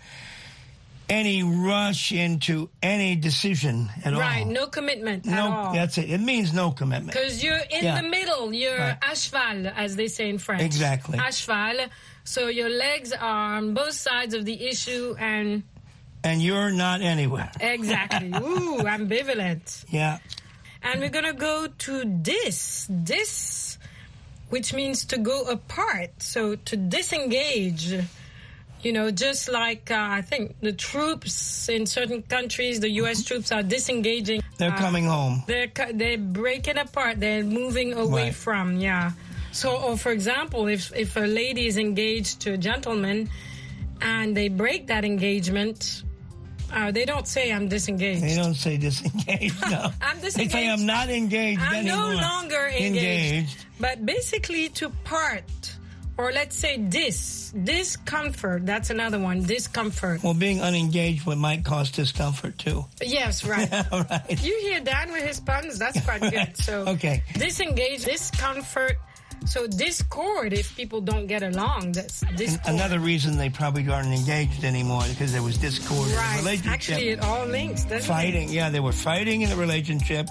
any 1.08 1.44
rush 1.44 2.12
into 2.12 2.70
any 2.82 3.15
decision 3.15 3.89
at 4.04 4.13
right, 4.13 4.44
all. 4.46 4.52
no 4.52 4.65
commitment 4.67 5.28
at 5.28 5.32
No, 5.34 5.72
that's 5.74 5.98
it. 6.00 6.10
It 6.10 6.22
means 6.22 6.54
no 6.54 6.72
commitment. 6.72 7.13
Because 7.13 7.44
you're 7.44 7.58
in 7.70 7.84
Yeah. 7.84 8.02
the 8.02 8.08
middle. 8.10 8.52
You're 8.52 8.78
Right. 8.80 9.00
à 9.02 9.13
cheval, 9.15 9.72
as 9.76 9.96
they 9.96 10.08
say 10.08 10.30
in 10.30 10.39
French. 10.39 10.63
Exactly. 10.63 11.20
À 11.20 11.32
cheval. 11.32 11.88
So 12.24 12.48
your 12.48 12.70
legs 12.70 13.12
are 13.13 13.58
on 13.58 13.74
both 13.76 13.94
sides 13.94 14.34
of 14.34 14.44
the 14.46 14.58
issue, 14.67 15.15
and 15.20 15.63
And 16.24 16.41
you're 16.41 16.72
not 16.72 17.02
anywhere. 17.02 17.52
exactly. 17.60 18.30
Ooh, 18.36 18.80
ambivalent. 18.84 19.86
Yeah. 19.89 20.17
And 20.84 21.00
we're 21.02 21.10
gonna 21.10 21.34
go 21.34 21.67
to 21.67 22.06
dis. 22.06 22.88
Dis, 22.88 23.78
which 24.50 24.74
means 24.74 25.06
to 25.06 25.17
go 25.17 25.44
apart. 25.44 26.12
So 26.20 26.56
to 26.56 26.76
disengage. 26.78 27.94
You 28.84 28.94
know, 28.94 29.12
just 29.12 29.48
like 29.48 29.91
uh, 29.91 30.08
I 30.10 30.22
think 30.24 30.56
the 30.60 30.74
troops 30.74 31.70
in 31.70 31.86
certain 31.86 32.24
countries, 32.24 32.80
the 32.80 32.89
U.S. 33.06 33.24
troops 33.24 33.52
are 33.52 33.62
disengaging. 33.62 34.41
They're 34.58 34.72
uh, 34.74 34.78
coming 34.78 35.06
home. 35.06 35.44
They're 35.46 35.70
they're 35.94 36.17
breaking 36.17 36.78
apart. 36.80 37.20
They're 37.20 37.44
moving 37.44 37.94
away 37.94 38.24
Right. 38.24 38.34
from. 38.36 38.78
Yeah. 38.78 39.12
So, 39.52 39.78
or 39.78 39.98
for 39.98 40.12
example, 40.12 40.67
if 40.67 40.91
if 40.96 41.15
a 41.15 41.28
lady 41.30 41.67
is 41.67 41.78
engaged 41.78 42.39
to 42.41 42.54
a 42.54 42.58
gentleman, 42.58 43.30
and 44.02 44.36
they 44.36 44.48
break 44.50 44.88
that 44.88 45.06
engagement, 45.06 46.02
uh, 46.73 46.91
they 46.91 47.05
don't 47.05 47.27
say 47.27 47.51
I'm 47.51 47.67
disengaged. 47.67 48.23
They 48.23 48.36
don't 48.36 48.53
say 48.55 48.77
disengaged, 48.77 49.60
no. 49.69 49.89
I'm 50.01 50.19
disengaged. 50.19 50.53
They 50.53 50.62
say. 50.63 50.69
I'm 50.69 50.86
not 50.86 51.10
engaged 51.10 51.62
I'm 51.62 51.86
anymore. 51.86 52.13
no 52.13 52.21
longer 52.21 52.67
engaged. 52.67 52.95
Engaged. 52.95 53.65
But 53.79 54.05
basically, 54.05 54.69
to 54.69 54.89
part, 55.03 55.75
or 56.17 56.31
let's 56.31 56.55
say 56.55 56.77
dis, 56.77 57.51
discomfort. 57.63 58.65
That's 58.65 58.89
another 58.89 59.19
one. 59.19 59.43
Discomfort. 59.43 60.23
Well, 60.23 60.34
being 60.34 60.62
unengaged 60.62 61.25
would 61.25 61.38
might 61.38 61.63
cause 61.65 61.91
discomfort 61.91 62.57
too. 62.57 62.86
Yes, 63.01 63.43
right. 63.53 63.71
All 63.91 64.03
right. 64.03 64.43
You 64.43 64.57
hear 64.62 64.79
Dan 64.81 65.12
with 65.12 65.23
his 65.23 65.39
puns? 65.39 65.79
That's 65.79 65.99
quite 66.01 66.21
good. 66.21 66.55
So 66.57 66.88
Okay. 66.89 67.23
disengage, 67.34 68.05
discomfort. 68.05 68.97
So 69.45 69.67
discord 69.67 70.54
if 70.54 70.75
people 70.77 71.01
don't 71.01 71.27
get 71.27 71.43
along. 71.43 71.93
That's 71.93 72.21
discord. 72.36 72.75
another 72.75 72.99
reason 72.99 73.38
they 73.38 73.49
probably 73.49 73.88
aren't 73.89 74.13
engaged 74.13 74.63
anymore 74.63 75.04
because 75.10 75.32
there 75.34 75.41
was 75.43 75.58
discord 75.58 76.08
in 76.08 76.12
the 76.12 76.17
right. 76.17 76.39
relationship. 76.39 76.73
Actually, 76.73 77.10
it 77.10 77.21
all 77.21 77.45
links. 77.45 77.84
doesn't 77.84 77.97
it? 77.97 78.04
fighting. 78.04 78.49
Yeah, 78.49 78.69
they 78.69 78.80
were 78.80 78.91
fighting 78.91 79.41
in 79.41 79.49
the 79.49 79.56
relationship. 79.56 80.30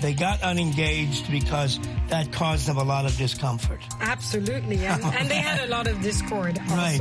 They 0.00 0.14
got 0.14 0.42
unengaged 0.42 1.30
because 1.30 1.78
that 2.08 2.32
caused 2.32 2.66
them 2.66 2.76
a 2.78 2.84
lot 2.84 3.04
of 3.06 3.16
discomfort. 3.16 3.80
Absolutely, 4.00 4.84
and, 4.86 5.02
and 5.18 5.30
they 5.30 5.36
had 5.36 5.60
a 5.66 5.70
lot 5.70 5.86
of 5.86 6.00
discord 6.02 6.58
also. 6.70 6.74
Right. 6.76 7.00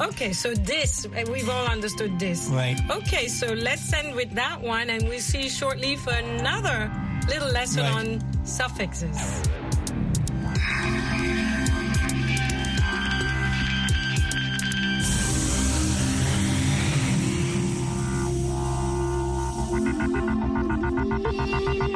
Okay, 0.00 0.32
so 0.32 0.54
this, 0.54 1.06
uh, 1.06 1.24
we've 1.32 1.48
all 1.48 1.66
understood 1.66 2.18
this. 2.20 2.48
Right. 2.48 2.78
Okay, 2.88 3.26
so 3.26 3.52
let's 3.52 3.92
end 3.92 4.14
with 4.14 4.30
that 4.32 4.60
one, 4.60 4.90
and 4.90 5.08
we'll 5.08 5.20
see 5.20 5.42
you 5.44 5.50
shortly 5.50 5.96
for 5.96 6.12
another 6.12 6.90
little 7.28 7.50
lesson 7.50 7.82
Right. 7.82 7.94
on 8.22 8.46
suffixes. 8.46 9.42